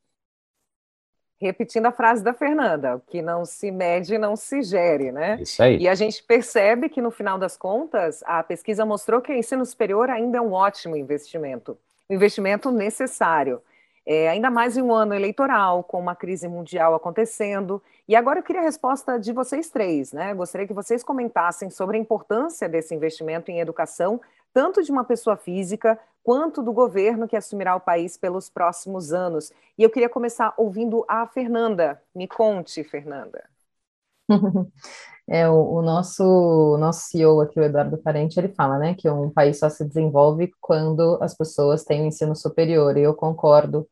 Repetindo 1.40 1.86
a 1.86 1.92
frase 1.92 2.22
da 2.22 2.32
Fernanda, 2.32 2.96
o 2.96 3.00
que 3.00 3.20
não 3.20 3.44
se 3.44 3.72
mede 3.72 4.16
não 4.16 4.36
se 4.36 4.62
gere, 4.62 5.10
né? 5.10 5.38
Isso 5.40 5.60
aí. 5.60 5.76
E 5.78 5.88
a 5.88 5.94
gente 5.94 6.22
percebe 6.22 6.88
que, 6.88 7.02
no 7.02 7.10
final 7.10 7.36
das 7.36 7.56
contas, 7.56 8.22
a 8.24 8.44
pesquisa 8.44 8.86
mostrou 8.86 9.20
que 9.20 9.32
o 9.32 9.34
ensino 9.34 9.66
superior 9.66 10.08
ainda 10.08 10.38
é 10.38 10.40
um 10.40 10.52
ótimo 10.52 10.96
investimento, 10.96 11.76
um 12.08 12.14
investimento 12.14 12.70
necessário. 12.70 13.60
É, 14.04 14.28
ainda 14.28 14.50
mais 14.50 14.76
em 14.76 14.82
um 14.82 14.92
ano 14.92 15.14
eleitoral, 15.14 15.84
com 15.84 16.00
uma 16.00 16.16
crise 16.16 16.48
mundial 16.48 16.94
acontecendo. 16.94 17.82
E 18.08 18.16
agora 18.16 18.40
eu 18.40 18.42
queria 18.42 18.60
a 18.60 18.64
resposta 18.64 19.18
de 19.18 19.32
vocês 19.32 19.70
três, 19.70 20.12
né? 20.12 20.34
Gostaria 20.34 20.66
que 20.66 20.74
vocês 20.74 21.04
comentassem 21.04 21.70
sobre 21.70 21.96
a 21.96 22.00
importância 22.00 22.68
desse 22.68 22.94
investimento 22.94 23.50
em 23.50 23.60
educação, 23.60 24.20
tanto 24.52 24.82
de 24.82 24.90
uma 24.90 25.04
pessoa 25.04 25.36
física 25.36 25.98
quanto 26.22 26.62
do 26.62 26.72
governo 26.72 27.28
que 27.28 27.36
assumirá 27.36 27.74
o 27.76 27.80
país 27.80 28.16
pelos 28.16 28.48
próximos 28.48 29.12
anos. 29.12 29.52
E 29.78 29.82
eu 29.82 29.90
queria 29.90 30.08
começar 30.08 30.52
ouvindo 30.56 31.04
a 31.06 31.26
Fernanda. 31.26 32.02
Me 32.14 32.26
conte, 32.26 32.82
Fernanda. 32.84 33.51
É, 35.28 35.48
o, 35.48 35.76
o, 35.76 35.82
nosso, 35.82 36.76
nosso 36.78 37.02
CEO 37.08 37.40
aqui, 37.40 37.58
o 37.58 37.62
Eduardo 37.62 37.96
Parente, 37.96 38.38
ele 38.38 38.48
fala, 38.48 38.76
né, 38.76 38.94
que 38.98 39.08
um 39.08 39.30
país 39.30 39.58
só 39.58 39.70
se 39.70 39.84
desenvolve 39.84 40.50
quando 40.60 41.16
as 41.22 41.34
pessoas 41.36 41.84
têm 41.84 42.02
o 42.02 42.06
ensino 42.06 42.34
superior, 42.34 42.96
e 42.96 43.02
eu 43.02 43.14
concordo 43.14 43.86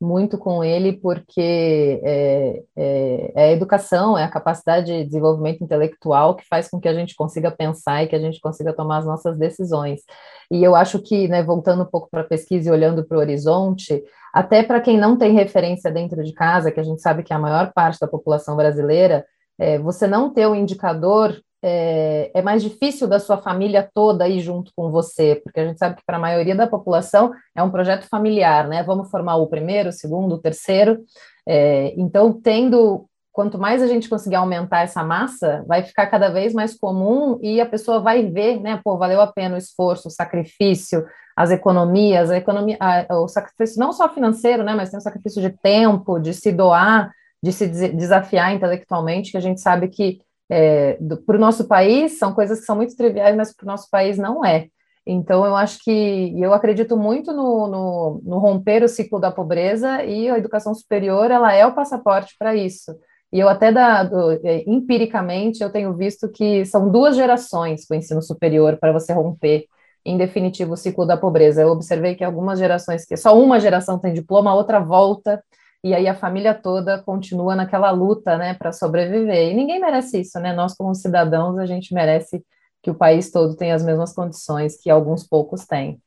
muito 0.00 0.36
com 0.36 0.62
ele, 0.62 0.92
porque 0.92 2.00
é, 2.04 2.62
é, 2.76 3.32
é, 3.34 3.44
a 3.44 3.52
educação, 3.52 4.18
é 4.18 4.24
a 4.24 4.30
capacidade 4.30 4.86
de 4.86 5.04
desenvolvimento 5.04 5.64
intelectual 5.64 6.36
que 6.36 6.46
faz 6.46 6.68
com 6.68 6.78
que 6.80 6.88
a 6.88 6.94
gente 6.94 7.14
consiga 7.14 7.50
pensar 7.50 8.04
e 8.04 8.08
que 8.08 8.16
a 8.16 8.20
gente 8.20 8.40
consiga 8.40 8.72
tomar 8.72 8.98
as 8.98 9.06
nossas 9.06 9.38
decisões. 9.38 10.02
E 10.50 10.62
eu 10.62 10.74
acho 10.74 11.00
que, 11.00 11.28
né, 11.28 11.42
voltando 11.42 11.82
um 11.84 11.86
pouco 11.86 12.08
para 12.10 12.20
a 12.20 12.28
pesquisa 12.28 12.68
e 12.68 12.72
olhando 12.72 13.04
para 13.04 13.16
o 13.16 13.20
horizonte, 13.20 14.02
até 14.32 14.62
para 14.62 14.80
quem 14.80 14.98
não 14.98 15.16
tem 15.16 15.32
referência 15.32 15.90
dentro 15.90 16.22
de 16.22 16.32
casa, 16.32 16.70
que 16.70 16.80
a 16.80 16.84
gente 16.84 17.00
sabe 17.00 17.22
que 17.22 17.32
a 17.32 17.38
maior 17.38 17.72
parte 17.72 17.98
da 17.98 18.08
população 18.08 18.56
brasileira 18.56 19.24
é, 19.58 19.78
você 19.78 20.06
não 20.06 20.30
ter 20.30 20.46
o 20.46 20.54
indicador 20.54 21.40
é, 21.66 22.30
é, 22.34 22.42
mais 22.42 22.62
difícil 22.62 23.08
da 23.08 23.18
sua 23.18 23.38
família 23.38 23.88
toda 23.94 24.28
ir 24.28 24.40
junto 24.40 24.70
com 24.76 24.90
você, 24.90 25.40
porque 25.42 25.60
a 25.60 25.66
gente 25.66 25.78
sabe 25.78 25.96
que 25.96 26.02
para 26.04 26.18
a 26.18 26.20
maioria 26.20 26.54
da 26.54 26.66
população 26.66 27.32
é 27.56 27.62
um 27.62 27.70
projeto 27.70 28.06
familiar, 28.06 28.68
né? 28.68 28.82
Vamos 28.82 29.10
formar 29.10 29.36
o 29.36 29.46
primeiro, 29.46 29.88
o 29.88 29.92
segundo, 29.92 30.34
o 30.34 30.38
terceiro. 30.38 31.02
É, 31.48 31.94
então, 31.96 32.32
tendo 32.32 33.06
quanto 33.32 33.58
mais 33.58 33.82
a 33.82 33.86
gente 33.86 34.10
conseguir 34.10 34.36
aumentar 34.36 34.82
essa 34.82 35.02
massa, 35.02 35.64
vai 35.66 35.82
ficar 35.82 36.06
cada 36.06 36.28
vez 36.28 36.52
mais 36.52 36.78
comum 36.78 37.38
e 37.42 37.60
a 37.62 37.66
pessoa 37.66 37.98
vai 37.98 38.26
ver, 38.30 38.60
né? 38.60 38.78
Pô, 38.84 38.98
valeu 38.98 39.22
a 39.22 39.26
pena 39.26 39.54
o 39.54 39.58
esforço, 39.58 40.08
o 40.08 40.10
sacrifício, 40.10 41.04
as 41.34 41.50
economias, 41.50 42.30
a 42.30 42.36
economia, 42.36 42.76
a, 42.78 43.18
o 43.18 43.26
sacrifício 43.26 43.80
não 43.80 43.90
só 43.90 44.08
financeiro, 44.10 44.62
né? 44.62 44.74
Mas 44.74 44.90
tem 44.90 44.98
o 44.98 45.02
sacrifício 45.02 45.40
de 45.40 45.48
tempo, 45.48 46.18
de 46.18 46.34
se 46.34 46.52
doar, 46.52 47.10
de 47.44 47.52
se 47.52 47.66
desafiar 47.66 48.54
intelectualmente, 48.54 49.30
que 49.30 49.36
a 49.36 49.40
gente 49.40 49.60
sabe 49.60 49.88
que 49.88 50.18
é, 50.50 50.98
para 51.26 51.36
o 51.36 51.38
nosso 51.40 51.68
país, 51.68 52.18
são 52.18 52.32
coisas 52.32 52.60
que 52.60 52.64
são 52.64 52.74
muito 52.74 52.96
triviais, 52.96 53.36
mas 53.36 53.54
para 53.54 53.64
o 53.64 53.66
nosso 53.66 53.88
país 53.90 54.16
não 54.16 54.42
é. 54.42 54.68
Então, 55.06 55.44
eu 55.44 55.54
acho 55.54 55.78
que 55.84 56.32
eu 56.40 56.54
acredito 56.54 56.96
muito 56.96 57.34
no, 57.34 57.66
no, 57.66 58.22
no, 58.24 58.38
romper 58.38 58.82
o 58.82 58.88
ciclo 58.88 59.20
da 59.20 59.30
pobreza 59.30 60.02
e 60.02 60.30
a 60.30 60.38
educação 60.38 60.74
superior 60.74 61.30
ela 61.30 61.52
é 61.52 61.66
o 61.66 61.74
passaporte 61.74 62.34
para 62.38 62.56
isso. 62.56 62.96
E 63.30 63.38
eu 63.40 63.46
até 63.46 63.70
da, 63.70 64.04
do, 64.04 64.32
é, 64.42 64.64
empiricamente 64.66 65.62
eu 65.62 65.70
tenho 65.70 65.94
visto 65.94 66.30
que 66.30 66.64
são 66.64 66.90
duas 66.90 67.14
gerações 67.14 67.86
com 67.86 67.92
o 67.92 67.96
ensino 67.98 68.22
superior 68.22 68.78
para 68.78 68.92
você 68.92 69.12
romper, 69.12 69.66
em 70.06 70.16
definitivo, 70.16 70.72
o 70.72 70.76
ciclo 70.78 71.04
da 71.04 71.16
pobreza. 71.18 71.60
Eu 71.60 71.68
observei 71.68 72.14
que 72.14 72.24
algumas 72.24 72.58
gerações 72.58 73.04
que 73.04 73.16
só 73.18 73.38
uma 73.38 73.60
geração 73.60 73.98
tem 73.98 74.14
diploma, 74.14 74.50
a 74.50 74.54
outra 74.54 74.80
volta 74.80 75.42
e 75.84 75.94
aí 75.94 76.08
a 76.08 76.14
família 76.14 76.54
toda 76.54 77.02
continua 77.02 77.54
naquela 77.54 77.90
luta, 77.90 78.38
né, 78.38 78.54
para 78.54 78.72
sobreviver. 78.72 79.50
E 79.50 79.54
ninguém 79.54 79.78
merece 79.78 80.22
isso, 80.22 80.40
né? 80.40 80.50
Nós 80.50 80.74
como 80.74 80.94
cidadãos 80.94 81.58
a 81.58 81.66
gente 81.66 81.92
merece 81.92 82.42
que 82.82 82.90
o 82.90 82.94
país 82.94 83.30
todo 83.30 83.54
tenha 83.54 83.74
as 83.74 83.84
mesmas 83.84 84.14
condições 84.14 84.78
que 84.80 84.88
alguns 84.88 85.26
poucos 85.26 85.66
têm. 85.66 86.00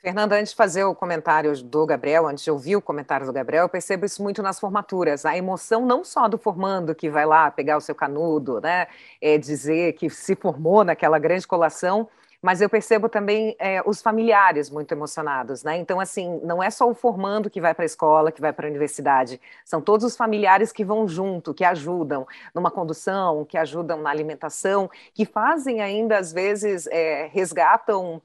Fernanda, 0.00 0.34
antes 0.34 0.50
de 0.50 0.56
fazer 0.56 0.82
o 0.82 0.96
comentário 0.96 1.52
do 1.62 1.86
Gabriel, 1.86 2.26
antes 2.26 2.42
de 2.42 2.50
ouvir 2.50 2.74
o 2.74 2.82
comentário 2.82 3.24
do 3.24 3.32
Gabriel, 3.32 3.62
eu 3.62 3.68
percebo 3.68 4.04
isso 4.04 4.20
muito 4.20 4.42
nas 4.42 4.58
formaturas. 4.58 5.24
A 5.24 5.36
emoção 5.36 5.86
não 5.86 6.04
só 6.04 6.26
do 6.26 6.36
formando 6.36 6.92
que 6.92 7.08
vai 7.08 7.24
lá 7.24 7.48
pegar 7.52 7.76
o 7.76 7.80
seu 7.80 7.94
canudo, 7.94 8.60
né, 8.60 8.88
é 9.22 9.38
dizer 9.38 9.92
que 9.92 10.10
se 10.10 10.34
formou 10.34 10.82
naquela 10.82 11.20
grande 11.20 11.46
colação, 11.46 12.08
mas 12.42 12.60
eu 12.60 12.68
percebo 12.68 13.08
também 13.08 13.56
é, 13.58 13.82
os 13.84 14.00
familiares 14.02 14.70
muito 14.70 14.92
emocionados, 14.92 15.62
né? 15.62 15.76
Então, 15.76 16.00
assim, 16.00 16.40
não 16.42 16.62
é 16.62 16.70
só 16.70 16.88
o 16.88 16.94
formando 16.94 17.50
que 17.50 17.60
vai 17.60 17.74
para 17.74 17.84
a 17.84 17.86
escola, 17.86 18.32
que 18.32 18.40
vai 18.40 18.52
para 18.52 18.66
a 18.66 18.70
universidade, 18.70 19.40
são 19.64 19.80
todos 19.80 20.04
os 20.04 20.16
familiares 20.16 20.72
que 20.72 20.84
vão 20.84 21.08
junto, 21.08 21.54
que 21.54 21.64
ajudam 21.64 22.26
numa 22.54 22.70
condução, 22.70 23.44
que 23.44 23.58
ajudam 23.58 24.00
na 24.00 24.10
alimentação, 24.10 24.90
que 25.14 25.24
fazem 25.24 25.80
ainda, 25.80 26.18
às 26.18 26.32
vezes, 26.32 26.86
é, 26.88 27.28
resgatam, 27.32 28.20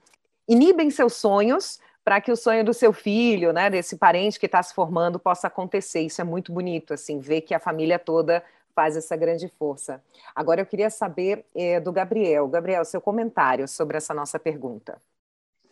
inibem 0.48 0.90
seus 0.90 1.14
sonhos 1.14 1.80
para 2.04 2.20
que 2.20 2.32
o 2.32 2.36
sonho 2.36 2.66
do 2.66 2.74
seu 2.74 2.92
filho, 2.92 3.54
né, 3.54 3.70
desse 3.70 3.96
parente 3.96 4.40
que 4.40 4.48
está 4.48 4.62
se 4.62 4.74
formando, 4.74 5.20
possa 5.20 5.48
acontecer. 5.48 6.02
Isso 6.02 6.20
é 6.20 6.24
muito 6.24 6.52
bonito, 6.52 6.94
assim, 6.94 7.20
ver 7.20 7.42
que 7.42 7.54
a 7.54 7.60
família 7.60 8.00
toda 8.00 8.44
faz 8.76 8.98
essa 8.98 9.16
grande 9.16 9.48
força. 9.48 10.02
Agora 10.36 10.62
eu 10.62 10.66
queria 10.66 10.90
saber 10.90 11.46
é, 11.56 11.80
do 11.80 11.92
Gabriel. 11.92 12.48
Gabriel, 12.48 12.84
seu 12.86 13.02
comentário 13.02 13.68
sobre 13.68 13.98
essa 13.98 14.14
nossa 14.14 14.40
pergunta. 14.40 14.98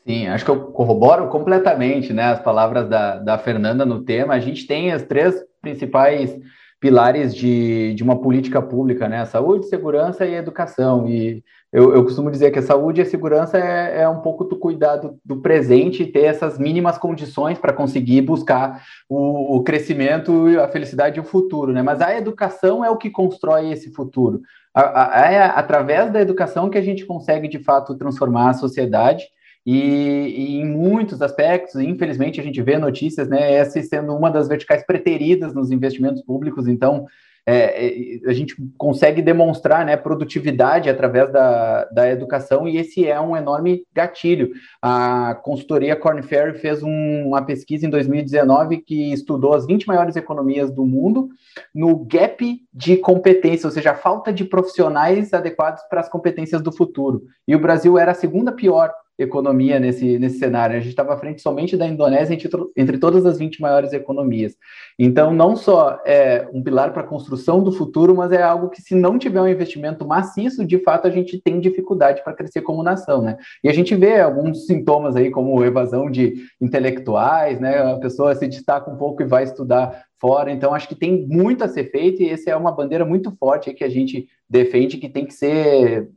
Sim, 0.05 0.27
acho 0.27 0.45
que 0.45 0.51
eu 0.51 0.71
corroboro 0.71 1.27
completamente 1.27 2.13
né, 2.13 2.25
as 2.25 2.39
palavras 2.39 2.89
da, 2.89 3.17
da 3.17 3.38
Fernanda 3.38 3.85
no 3.85 4.03
tema. 4.03 4.33
A 4.33 4.39
gente 4.39 4.65
tem 4.65 4.91
as 4.91 5.03
três 5.03 5.43
principais 5.62 6.35
pilares 6.80 7.36
de, 7.36 7.94
de 7.94 8.04
uma 8.04 8.22
política 8.22 8.62
pública, 8.62 9.08
né? 9.08 9.26
Saúde, 9.26 9.68
segurança 9.68 10.26
e 10.26 10.34
educação. 10.34 11.08
E 11.08 11.44
eu, 11.72 11.94
eu 11.94 12.04
costumo 12.04 12.32
dizer 12.32 12.52
que 12.52 12.60
a 12.60 12.63
saúde 12.63 13.02
e 13.02 13.04
a 13.04 13.06
segurança 13.06 13.58
é, 13.58 14.02
é 14.02 14.10
um 14.10 14.22
pouco 14.22 14.44
do 14.46 14.58
cuidado 14.58 15.20
do 15.24 15.42
presente 15.42 16.04
e 16.04 16.08
ter 16.08 16.24
essas 16.24 16.58
mínimas 16.58 16.98
condições 16.98 17.58
para 17.60 17.74
conseguir 17.74 18.22
buscar 18.22 18.82
o, 19.10 19.58
o 19.58 19.63
crescimento, 19.63 20.48
a 20.60 20.68
felicidade 20.70 21.18
e 21.18 21.22
o 21.22 21.26
futuro, 21.26 21.74
né? 21.74 21.82
Mas 21.82 22.02
a 22.02 22.15
educação 22.18 22.84
é 22.84 22.89
o 22.89 22.98
que 22.98 23.10
constrói 23.10 23.72
esse 23.72 23.92
futuro. 23.92 24.42
É 24.76 25.44
através 25.44 26.12
da 26.12 26.22
educação 26.22 26.70
que 26.70 26.78
a 26.78 26.82
gente 26.82 27.06
consegue, 27.06 27.48
de 27.48 27.60
fato, 27.60 27.98
transformar 27.98 28.52
a 28.52 28.54
sociedade 28.54 29.26
e, 29.71 30.55
e, 30.55 30.62
em 30.62 30.65
muitos 30.65 31.21
aspectos, 31.21 31.75
infelizmente, 31.75 32.41
a 32.41 32.43
gente 32.43 32.60
vê 32.60 32.79
notícias, 32.79 33.27
né, 33.27 33.53
essa 33.53 33.79
sendo 33.84 34.15
uma 34.15 34.32
das 34.32 34.47
verticais 34.47 34.84
preteridas 34.84 35.53
nos 35.53 35.69
investimentos 35.69 36.23
públicos, 36.23 36.67
então 36.67 37.05
é, 37.45 37.86
é, 37.86 38.29
a 38.29 38.34
gente 38.34 38.55
consegue 38.77 39.21
demonstrar 39.21 39.86
né, 39.86 39.95
produtividade 39.95 40.89
através 40.89 41.32
da, 41.32 41.86
da 41.86 42.10
educação 42.10 42.67
e 42.67 42.77
esse 42.77 43.08
é 43.08 43.19
um 43.21 43.38
enorme 43.38 43.84
gatilho. 43.93 44.51
A 44.82 45.36
consultoria 45.36 45.95
Corn 45.95 46.21
Ferry 46.23 46.58
fez 46.58 46.82
um, 46.82 47.27
uma 47.27 47.43
pesquisa 47.43 47.86
em 47.86 47.89
2019 47.91 48.77
que 48.77 49.13
estudou 49.13 49.53
as 49.53 49.67
20 49.67 49.88
maiores 49.88 50.15
economias 50.15 50.71
do 50.71 50.84
mundo 50.84 51.29
no 51.73 52.05
gap 52.05 52.60
de 52.73 52.97
competência, 52.97 53.67
ou 53.67 53.71
seja, 53.71 53.91
a 53.91 53.95
falta 53.95 54.34
de 54.34 54.45
profissionais 54.45 55.32
adequados 55.32 55.84
para 55.89 56.01
as 56.01 56.10
competências 56.10 56.62
do 56.62 56.71
futuro. 56.71 57.23
E 57.47 57.55
o 57.55 57.60
Brasil 57.60 57.99
era 57.99 58.12
a 58.12 58.15
segunda 58.15 58.51
pior 58.51 58.91
economia 59.19 59.79
nesse, 59.79 60.17
nesse 60.17 60.39
cenário. 60.39 60.77
A 60.77 60.79
gente 60.79 60.89
estava 60.89 61.13
à 61.13 61.17
frente 61.17 61.41
somente 61.41 61.75
da 61.75 61.86
Indonésia 61.86 62.34
entre, 62.34 62.49
entre 62.75 62.97
todas 62.97 63.25
as 63.25 63.38
20 63.38 63.62
maiores 63.62 63.91
economias. 63.91 64.55
Então, 64.97 65.34
não 65.34 65.55
só 65.55 65.99
é 66.05 66.47
um 66.53 66.63
pilar 66.63 66.93
para 66.93 67.01
a 67.01 67.08
construção 67.08 67.62
do 67.62 67.71
futuro, 67.71 68.15
mas 68.15 68.32
é 68.32 68.41
algo 68.41 68.69
que, 68.69 68.82
se 68.82 68.95
não 68.95 69.19
tiver 69.19 69.41
um 69.41 69.47
investimento 69.47 70.08
maciço, 70.08 70.65
de 70.65 70.79
fato, 70.79 71.05
a 71.05 71.12
gente 71.12 71.39
tem 71.41 71.60
dificuldade 71.60 72.23
para 72.23 72.34
crescer 72.34 72.62
como 72.62 72.82
nação, 72.82 73.21
né? 73.21 73.38
E 73.63 73.69
a 73.69 73.73
gente 73.73 73.93
vê 73.93 74.19
alguns 74.21 74.65
sintomas 74.65 75.15
aí, 75.15 75.29
como 75.29 75.63
evasão 75.63 76.10
de 76.10 76.36
intelectuais, 76.62 77.60
né? 77.60 77.77
A 77.93 77.97
pessoa 77.97 78.34
se 78.34 78.47
destaca 78.47 78.89
um 78.89 78.95
pouco 78.95 79.21
e 79.21 79.25
vai 79.25 79.43
estudar 79.43 80.05
fora. 80.19 80.51
Então, 80.51 80.73
acho 80.73 80.88
que 80.88 80.95
tem 80.95 81.27
muito 81.27 81.63
a 81.63 81.67
ser 81.67 81.91
feito 81.91 82.21
e 82.21 82.29
essa 82.29 82.49
é 82.49 82.55
uma 82.55 82.71
bandeira 82.71 83.05
muito 83.05 83.32
forte 83.38 83.73
que 83.73 83.84
a 83.84 83.89
gente 83.89 84.27
defende 84.49 84.97
que 84.97 85.10
tem 85.10 85.25
que 85.25 85.34
ser 85.34 86.10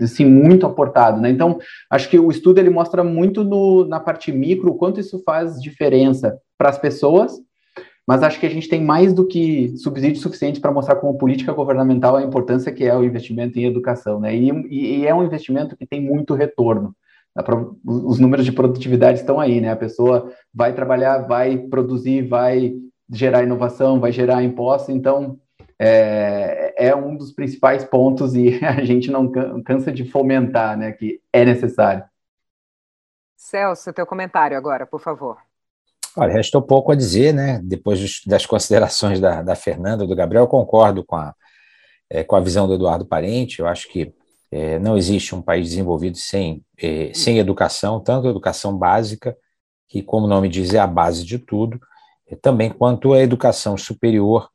assim, 0.00 0.24
muito 0.24 0.66
aportado, 0.66 1.20
né? 1.20 1.30
Então, 1.30 1.58
acho 1.90 2.08
que 2.08 2.18
o 2.18 2.30
estudo 2.30 2.58
ele 2.58 2.70
mostra 2.70 3.02
muito 3.02 3.44
no, 3.44 3.86
na 3.86 4.00
parte 4.00 4.32
micro 4.32 4.70
o 4.70 4.76
quanto 4.76 5.00
isso 5.00 5.22
faz 5.24 5.60
diferença 5.60 6.38
para 6.58 6.68
as 6.68 6.78
pessoas, 6.78 7.32
mas 8.06 8.22
acho 8.22 8.38
que 8.38 8.46
a 8.46 8.50
gente 8.50 8.68
tem 8.68 8.82
mais 8.82 9.12
do 9.12 9.26
que 9.26 9.76
subsídio 9.78 10.20
suficiente 10.20 10.60
para 10.60 10.72
mostrar 10.72 10.96
como 10.96 11.18
política 11.18 11.52
governamental 11.52 12.16
a 12.16 12.22
importância 12.22 12.70
que 12.72 12.84
é 12.84 12.96
o 12.96 13.04
investimento 13.04 13.58
em 13.58 13.64
educação, 13.64 14.20
né? 14.20 14.34
E, 14.36 15.00
e 15.00 15.06
é 15.06 15.14
um 15.14 15.24
investimento 15.24 15.76
que 15.76 15.86
tem 15.86 16.00
muito 16.00 16.34
retorno. 16.34 16.94
Os 17.84 18.18
números 18.18 18.46
de 18.46 18.52
produtividade 18.52 19.20
estão 19.20 19.38
aí, 19.38 19.60
né? 19.60 19.70
A 19.70 19.76
pessoa 19.76 20.32
vai 20.54 20.72
trabalhar, 20.72 21.18
vai 21.26 21.58
produzir, 21.58 22.22
vai 22.22 22.74
gerar 23.12 23.42
inovação, 23.42 24.00
vai 24.00 24.12
gerar 24.12 24.42
imposto, 24.42 24.90
então 24.90 25.38
é, 25.78 26.88
é 26.88 26.96
um 26.96 27.16
dos 27.16 27.32
principais 27.32 27.84
pontos 27.84 28.34
e 28.34 28.58
a 28.64 28.84
gente 28.84 29.10
não 29.10 29.30
cansa 29.62 29.92
de 29.92 30.04
fomentar, 30.04 30.76
né, 30.76 30.92
que 30.92 31.20
é 31.32 31.44
necessário. 31.44 32.04
Celso, 33.36 33.92
teu 33.92 34.06
comentário 34.06 34.56
agora, 34.56 34.86
por 34.86 35.00
favor. 35.00 35.38
Olha, 36.16 36.32
restou 36.32 36.62
pouco 36.62 36.90
a 36.90 36.94
dizer, 36.94 37.34
né? 37.34 37.60
Depois 37.62 38.22
das 38.26 38.46
considerações 38.46 39.20
da, 39.20 39.42
da 39.42 39.54
Fernanda, 39.54 40.06
do 40.06 40.16
Gabriel, 40.16 40.46
concordo 40.46 41.04
com 41.04 41.14
a, 41.14 41.34
é, 42.08 42.24
com 42.24 42.34
a 42.34 42.40
visão 42.40 42.66
do 42.66 42.74
Eduardo 42.74 43.04
Parente. 43.04 43.60
Eu 43.60 43.68
acho 43.68 43.86
que 43.88 44.14
é, 44.50 44.78
não 44.78 44.96
existe 44.96 45.34
um 45.34 45.42
país 45.42 45.68
desenvolvido 45.68 46.16
sem, 46.16 46.64
é, 46.78 47.12
sem 47.12 47.38
educação, 47.38 48.00
tanto 48.00 48.26
a 48.26 48.30
educação 48.30 48.76
básica, 48.76 49.36
que, 49.86 50.02
como 50.02 50.26
o 50.26 50.28
nome 50.28 50.48
diz, 50.48 50.72
é 50.72 50.78
a 50.78 50.86
base 50.86 51.22
de 51.22 51.38
tudo, 51.38 51.78
também 52.40 52.70
quanto 52.70 53.12
a 53.12 53.20
educação 53.20 53.76
superior, 53.76 54.50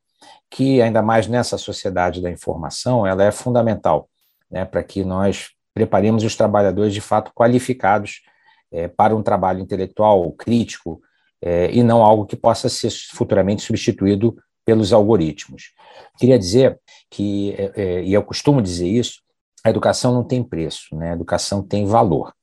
que 0.52 0.82
ainda 0.82 1.02
mais 1.02 1.28
nessa 1.28 1.58
sociedade 1.58 2.22
da 2.22 2.30
informação, 2.30 3.08
ela 3.08 3.24
é 3.24 3.32
fundamental 3.32 4.10
né, 4.50 4.66
para 4.66 4.84
que 4.84 5.04
nós 5.06 5.52
preparemos 5.74 6.26
os 6.26 6.36
trabalhadores 6.36 6.94
de 6.94 7.00
fato 7.00 7.32
qualificados 7.34 8.22
é, 8.70 8.90
para 8.90 9.16
um 9.16 9.24
trabalho 9.24 9.62
intelectual 9.62 10.30
crítico 10.34 11.02
é, 11.42 11.72
e 11.72 11.82
não 11.82 12.04
algo 12.04 12.26
que 12.26 12.36
possa 12.36 12.68
ser 12.68 12.92
futuramente 13.14 13.62
substituído 13.64 14.36
pelos 14.66 14.92
algoritmos. 14.92 15.72
Queria 16.20 16.38
dizer 16.38 16.78
que, 17.10 17.56
é, 17.58 17.72
é 17.76 18.04
e 18.04 18.14
eu 18.14 18.22
costumo 18.22 18.62
dizer 18.62 18.88
isso, 18.88 19.22
a 19.64 19.70
educação 19.70 20.14
não 20.14 20.24
tem 20.24 20.44
preço, 20.44 20.96
né? 20.96 21.12
a 21.12 21.14
educação 21.14 21.64
tem 21.64 21.86
valor. 21.86 22.34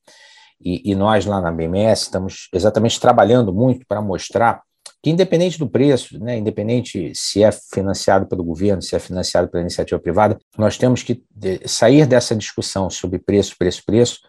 E, 0.59 0.91
e 0.91 0.95
nós 0.95 1.25
lá 1.25 1.39
na 1.39 1.51
BMS 1.51 2.03
estamos 2.03 2.49
exatamente 2.53 2.99
trabalhando 2.99 3.53
muito 3.53 3.85
para 3.87 4.01
mostrar 4.01 4.63
que 5.01 5.09
independente 5.09 5.57
do 5.57 5.69
preço, 5.69 6.19
né, 6.19 6.37
independente 6.37 7.13
se 7.15 7.43
é 7.43 7.51
financiado 7.51 8.27
pelo 8.27 8.43
governo, 8.43 8.81
se 8.81 8.95
é 8.95 8.99
financiado 8.99 9.47
pela 9.47 9.61
iniciativa 9.61 9.99
privada, 9.99 10.37
nós 10.57 10.77
temos 10.77 11.03
que 11.03 11.23
sair 11.65 12.05
dessa 12.05 12.35
discussão 12.35 12.89
sobre 12.89 13.17
preço, 13.17 13.55
preço, 13.57 13.83
preço 13.85 14.19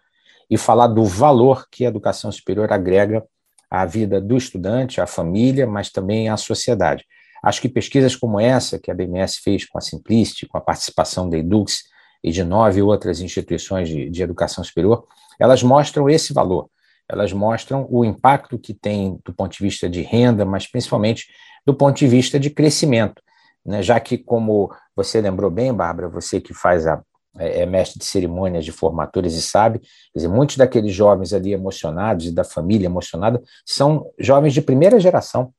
e 0.49 0.57
falar 0.57 0.87
do 0.87 1.03
valor 1.03 1.65
que 1.69 1.85
a 1.85 1.89
educação 1.89 2.31
superior 2.31 2.71
agrega 2.71 3.23
à 3.69 3.85
vida 3.85 4.21
do 4.21 4.37
estudante, 4.37 5.01
à 5.01 5.07
família, 5.07 5.67
mas 5.67 5.89
também 5.89 6.29
à 6.29 6.37
sociedade. 6.37 7.05
Acho 7.43 7.61
que 7.61 7.69
pesquisas 7.69 8.15
como 8.15 8.39
essa 8.39 8.79
que 8.79 8.91
a 8.91 8.93
BMS 8.93 9.39
fez 9.41 9.65
com 9.65 9.77
a 9.77 9.81
Simplicity, 9.81 10.45
com 10.45 10.57
a 10.57 10.61
participação 10.61 11.29
da 11.29 11.37
Edux, 11.37 11.83
e 12.23 12.31
de 12.31 12.43
nove 12.43 12.81
outras 12.81 13.19
instituições 13.19 13.89
de, 13.89 14.09
de 14.09 14.21
educação 14.21 14.63
superior, 14.63 15.05
elas 15.39 15.63
mostram 15.63 16.09
esse 16.09 16.33
valor, 16.33 16.69
elas 17.11 17.33
mostram 17.33 17.85
o 17.89 18.05
impacto 18.05 18.57
que 18.57 18.73
tem 18.73 19.19
do 19.25 19.33
ponto 19.33 19.51
de 19.51 19.61
vista 19.61 19.89
de 19.89 20.01
renda, 20.01 20.45
mas 20.45 20.65
principalmente 20.65 21.27
do 21.65 21.73
ponto 21.73 21.97
de 21.97 22.07
vista 22.07 22.39
de 22.39 22.49
crescimento, 22.49 23.21
né? 23.65 23.83
já 23.83 23.99
que, 23.99 24.17
como 24.17 24.73
você 24.95 25.19
lembrou 25.19 25.51
bem, 25.51 25.73
Bárbara, 25.73 26.07
você 26.07 26.39
que 26.39 26.53
faz 26.53 26.87
a, 26.87 27.01
é, 27.37 27.61
é 27.61 27.65
mestre 27.65 27.99
de 27.99 28.05
cerimônias 28.05 28.63
de 28.63 28.71
formatores 28.71 29.33
e 29.33 29.41
sabe, 29.41 29.79
quer 29.79 29.87
dizer, 30.19 30.29
muitos 30.29 30.55
daqueles 30.55 30.93
jovens 30.93 31.33
ali 31.33 31.51
emocionados 31.51 32.27
e 32.27 32.31
da 32.31 32.45
família 32.45 32.85
emocionada 32.85 33.41
são 33.65 34.09
jovens 34.17 34.53
de 34.53 34.61
primeira 34.61 34.97
geração, 34.97 35.53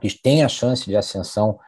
que 0.00 0.10
têm 0.10 0.42
a 0.42 0.48
chance 0.48 0.86
de 0.86 0.96
ascensão 0.96 1.58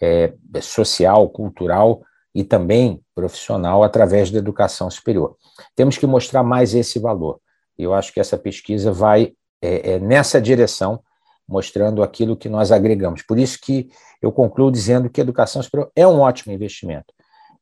é, 0.00 0.32
social, 0.60 1.28
cultural 1.28 2.02
e 2.32 2.44
também 2.44 3.02
profissional 3.12 3.82
através 3.82 4.30
da 4.30 4.38
educação 4.38 4.88
superior. 4.88 5.36
Temos 5.74 5.98
que 5.98 6.06
mostrar 6.06 6.44
mais 6.44 6.74
esse 6.74 7.00
valor. 7.00 7.40
Eu 7.78 7.94
acho 7.94 8.12
que 8.12 8.20
essa 8.20 8.36
pesquisa 8.36 8.92
vai 8.92 9.32
é, 9.60 9.92
é, 9.92 9.98
nessa 9.98 10.40
direção, 10.40 11.00
mostrando 11.48 12.02
aquilo 12.02 12.36
que 12.36 12.48
nós 12.48 12.72
agregamos. 12.72 13.22
Por 13.22 13.38
isso 13.38 13.58
que 13.60 13.90
eu 14.20 14.30
concluo 14.32 14.70
dizendo 14.70 15.10
que 15.10 15.20
educação 15.20 15.62
superior 15.62 15.90
é 15.94 16.06
um 16.06 16.20
ótimo 16.20 16.52
investimento. 16.52 17.12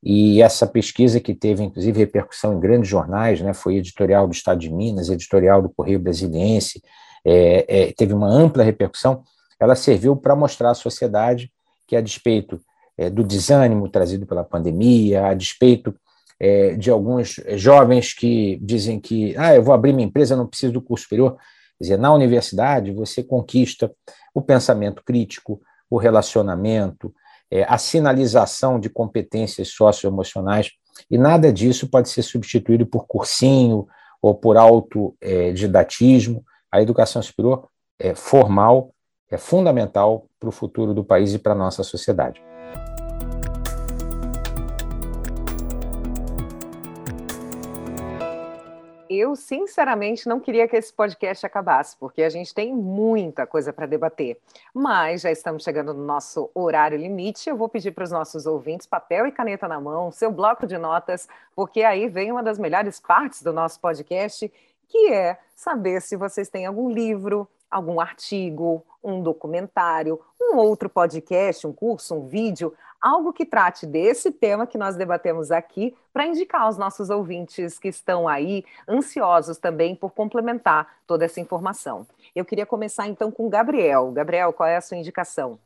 E 0.03 0.41
essa 0.41 0.67
pesquisa 0.67 1.21
que 1.21 1.35
teve, 1.35 1.63
inclusive, 1.63 1.99
repercussão 1.99 2.55
em 2.55 2.61
grandes 2.61 2.89
jornais, 2.89 3.41
né, 3.41 3.53
foi 3.53 3.77
editorial 3.77 4.27
do 4.27 4.33
Estado 4.33 4.61
de 4.61 4.71
Minas, 4.71 5.11
editorial 5.11 5.61
do 5.61 5.69
Correio 5.69 6.01
Brasiliense, 6.01 6.83
é, 7.25 7.67
é, 7.69 7.93
teve 7.93 8.15
uma 8.15 8.29
ampla 8.29 8.63
repercussão, 8.63 9.23
ela 9.59 9.75
serviu 9.75 10.17
para 10.17 10.35
mostrar 10.35 10.71
à 10.71 10.75
sociedade 10.75 11.53
que, 11.87 11.95
a 11.95 12.01
despeito 12.01 12.59
é, 12.97 13.11
do 13.11 13.23
desânimo 13.23 13.89
trazido 13.91 14.27
pela 14.27 14.43
pandemia, 14.43 15.27
a 15.27 15.35
despeito 15.35 15.95
é, 16.41 16.75
de 16.75 16.91
alguns 16.91 17.39
jovens 17.51 18.15
que 18.15 18.59
dizem 18.63 18.99
que, 18.99 19.37
ah, 19.37 19.55
eu 19.55 19.63
vou 19.63 19.75
abrir 19.75 19.93
minha 19.93 20.09
empresa, 20.09 20.35
não 20.35 20.47
preciso 20.47 20.73
do 20.73 20.81
curso 20.81 21.05
superior. 21.05 21.37
Quer 21.79 21.85
dizer, 21.85 21.99
na 21.99 22.13
universidade 22.15 22.91
você 22.93 23.23
conquista 23.23 23.93
o 24.35 24.41
pensamento 24.41 25.05
crítico, 25.05 25.61
o 25.91 25.99
relacionamento, 25.99 27.15
é, 27.51 27.65
a 27.65 27.77
sinalização 27.77 28.81
de 28.81 28.89
competências 28.89 29.69
socioemocionais, 29.69 30.71
e 31.11 31.19
nada 31.19 31.53
disso 31.53 31.89
pode 31.89 32.09
ser 32.09 32.23
substituído 32.23 32.87
por 32.87 33.07
cursinho 33.07 33.87
ou 34.23 34.35
por 34.35 34.57
autodidatismo. 34.57 36.45
A 36.71 36.81
educação 36.81 37.23
superior 37.23 37.69
é 37.99 38.15
formal, 38.15 38.95
é 39.31 39.37
fundamental 39.37 40.27
para 40.39 40.49
o 40.49 40.53
futuro 40.53 40.95
do 40.95 41.05
país 41.05 41.35
e 41.35 41.39
para 41.39 41.53
a 41.53 41.57
nossa 41.57 41.83
sociedade. 41.83 42.50
Eu 49.21 49.37
sinceramente 49.37 50.29
não 50.29 50.41
queria 50.41 50.67
que 50.67 50.77
esse 50.77 50.93
podcast 50.93 51.45
acabasse, 51.45 51.97
porque 51.97 52.23
a 52.23 52.31
gente 52.31 52.55
tem 52.55 52.75
muita 52.75 53.47
coisa 53.47 53.73
para 53.73 53.87
debater. 53.87 54.39
Mas 54.75 55.21
já 55.21 55.31
estamos 55.31 55.63
chegando 55.63 55.93
no 55.93 56.05
nosso 56.05 56.51
horário 56.55 56.97
limite. 56.97 57.49
Eu 57.49 57.57
vou 57.57 57.69
pedir 57.69 57.93
para 57.93 58.05
os 58.05 58.11
nossos 58.11 58.47
ouvintes 58.47 58.87
papel 58.87 59.27
e 59.27 59.33
caneta 59.33 59.69
na 59.69 59.81
mão, 59.81 60.11
seu 60.11 60.33
bloco 60.33 60.67
de 60.67 60.79
notas, 60.79 61.29
porque 61.55 61.83
aí 61.83 62.09
vem 62.09 62.33
uma 62.33 62.43
das 62.43 62.59
melhores 62.59 62.99
partes 62.99 63.43
do 63.43 63.53
nosso 63.53 63.79
podcast, 63.81 64.51
que 64.89 65.13
é 65.13 65.39
saber 65.55 66.01
se 66.01 66.17
vocês 66.17 66.49
têm 66.49 66.67
algum 66.67 66.91
livro, 66.91 67.49
algum 67.71 68.01
artigo, 68.01 68.85
um 69.03 69.23
documentário, 69.23 70.21
um 70.41 70.57
outro 70.57 70.89
podcast, 70.89 71.67
um 71.67 71.73
curso, 71.73 72.15
um 72.15 72.27
vídeo, 72.27 72.75
algo 73.01 73.33
que 73.33 73.47
trate 73.47 73.87
desse 73.87 74.31
tema 74.31 74.67
que 74.67 74.77
nós 74.77 74.97
debatemos 74.97 75.51
aqui, 75.51 75.97
para 76.13 76.27
indicar 76.27 76.63
aos 76.63 76.77
nossos 76.77 77.09
ouvintes 77.09 77.79
que 77.79 77.89
estão 77.89 78.29
aí 78.29 78.65
ansiosos 78.89 79.59
também 79.59 79.95
por 79.95 80.11
complementar 80.11 80.87
toda 81.07 81.25
essa 81.25 81.41
informação. 81.41 82.07
Eu 82.35 82.45
queria 82.45 82.67
começar 82.67 83.07
então 83.07 83.31
com 83.31 83.47
o 83.47 83.51
Gabriel. 83.51 84.11
Gabriel, 84.11 84.53
qual 84.53 84.69
é 84.69 84.77
a 84.77 84.81
sua 84.81 84.97
indicação? 84.97 85.59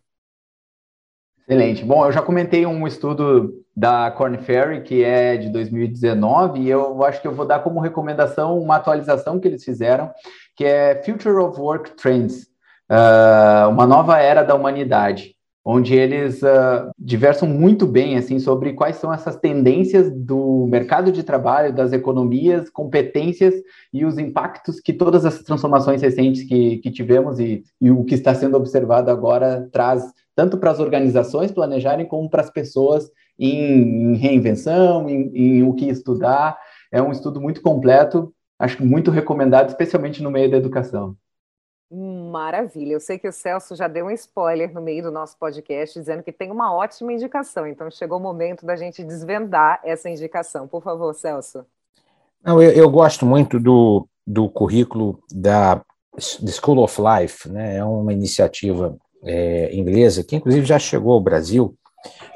Excelente. 1.46 1.84
Bom, 1.84 2.06
eu 2.06 2.12
já 2.12 2.22
comentei 2.22 2.64
um 2.64 2.86
estudo 2.86 3.62
da 3.76 4.10
Corn 4.10 4.38
Ferry, 4.38 4.82
que 4.82 5.04
é 5.04 5.36
de 5.36 5.50
2019, 5.50 6.60
e 6.60 6.70
eu 6.70 7.04
acho 7.04 7.20
que 7.20 7.28
eu 7.28 7.34
vou 7.34 7.46
dar 7.46 7.58
como 7.58 7.80
recomendação 7.80 8.58
uma 8.58 8.76
atualização 8.76 9.38
que 9.38 9.46
eles 9.46 9.62
fizeram, 9.62 10.10
que 10.56 10.64
é 10.64 11.02
Future 11.04 11.36
of 11.36 11.60
Work 11.60 11.90
Trends, 11.96 12.44
uh, 12.90 13.68
uma 13.68 13.86
nova 13.86 14.18
era 14.18 14.42
da 14.42 14.54
humanidade 14.54 15.34
onde 15.64 15.94
eles 15.94 16.42
uh, 16.42 16.90
diversam 16.98 17.48
muito 17.48 17.86
bem 17.86 18.18
assim 18.18 18.38
sobre 18.38 18.74
quais 18.74 18.96
são 18.96 19.12
essas 19.12 19.36
tendências 19.36 20.10
do 20.10 20.66
mercado 20.68 21.10
de 21.10 21.22
trabalho, 21.22 21.72
das 21.72 21.92
economias, 21.92 22.68
competências 22.68 23.54
e 23.90 24.04
os 24.04 24.18
impactos 24.18 24.78
que 24.78 24.92
todas 24.92 25.24
essas 25.24 25.42
transformações 25.42 26.02
recentes 26.02 26.44
que, 26.44 26.76
que 26.78 26.90
tivemos 26.90 27.40
e, 27.40 27.64
e 27.80 27.90
o 27.90 28.04
que 28.04 28.14
está 28.14 28.34
sendo 28.34 28.58
observado 28.58 29.10
agora 29.10 29.66
traz 29.72 30.04
tanto 30.36 30.58
para 30.58 30.70
as 30.70 30.80
organizações 30.80 31.50
planejarem 31.50 32.06
como 32.06 32.28
para 32.28 32.42
as 32.42 32.50
pessoas 32.50 33.10
em, 33.38 34.12
em 34.12 34.16
reinvenção, 34.16 35.08
em, 35.08 35.30
em 35.34 35.62
o 35.62 35.72
que 35.72 35.88
estudar. 35.88 36.58
É 36.92 37.00
um 37.00 37.10
estudo 37.10 37.40
muito 37.40 37.62
completo, 37.62 38.34
acho 38.58 38.84
muito 38.84 39.10
recomendado, 39.10 39.68
especialmente 39.68 40.22
no 40.22 40.30
meio 40.30 40.50
da 40.50 40.56
educação. 40.58 41.16
Maravilha. 41.94 42.94
Eu 42.94 43.00
sei 43.00 43.18
que 43.18 43.28
o 43.28 43.32
Celso 43.32 43.76
já 43.76 43.86
deu 43.86 44.06
um 44.06 44.10
spoiler 44.10 44.72
no 44.72 44.82
meio 44.82 45.04
do 45.04 45.10
nosso 45.12 45.38
podcast, 45.38 45.98
dizendo 45.98 46.22
que 46.22 46.32
tem 46.32 46.50
uma 46.50 46.74
ótima 46.74 47.12
indicação. 47.12 47.66
Então, 47.66 47.90
chegou 47.90 48.18
o 48.18 48.22
momento 48.22 48.66
da 48.66 48.74
gente 48.74 49.04
desvendar 49.04 49.80
essa 49.84 50.10
indicação. 50.10 50.66
Por 50.66 50.82
favor, 50.82 51.14
Celso. 51.14 51.64
Não, 52.42 52.60
eu, 52.60 52.72
eu 52.72 52.90
gosto 52.90 53.24
muito 53.24 53.60
do, 53.60 54.08
do 54.26 54.48
currículo 54.48 55.20
da 55.32 55.76
The 56.16 56.52
School 56.52 56.82
of 56.82 57.00
Life, 57.00 57.48
né? 57.48 57.76
É 57.76 57.84
uma 57.84 58.12
iniciativa 58.12 58.96
é, 59.22 59.74
inglesa 59.74 60.24
que, 60.24 60.36
inclusive, 60.36 60.66
já 60.66 60.78
chegou 60.78 61.12
ao 61.12 61.20
Brasil. 61.20 61.76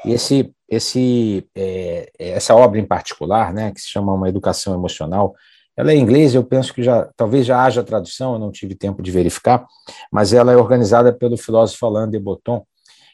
E 0.05 0.13
esse, 0.13 0.53
esse, 0.69 1.45
é, 1.55 2.11
essa 2.17 2.55
obra 2.55 2.79
em 2.79 2.85
particular, 2.85 3.53
né, 3.53 3.71
que 3.71 3.81
se 3.81 3.87
chama 3.87 4.13
Uma 4.13 4.29
Educação 4.29 4.73
Emocional, 4.73 5.35
ela 5.79 5.93
é 5.93 5.95
em 5.95 6.01
inglês, 6.01 6.35
eu 6.35 6.43
penso 6.43 6.73
que 6.73 6.83
já 6.83 7.09
talvez 7.15 7.45
já 7.45 7.63
haja 7.63 7.81
tradução, 7.81 8.33
eu 8.33 8.39
não 8.39 8.51
tive 8.51 8.75
tempo 8.75 9.01
de 9.01 9.09
verificar, 9.11 9.65
mas 10.11 10.33
ela 10.33 10.51
é 10.51 10.57
organizada 10.57 11.13
pelo 11.13 11.37
filósofo 11.37 11.85
Alain 11.85 12.09
de 12.09 12.19
Botton, 12.19 12.65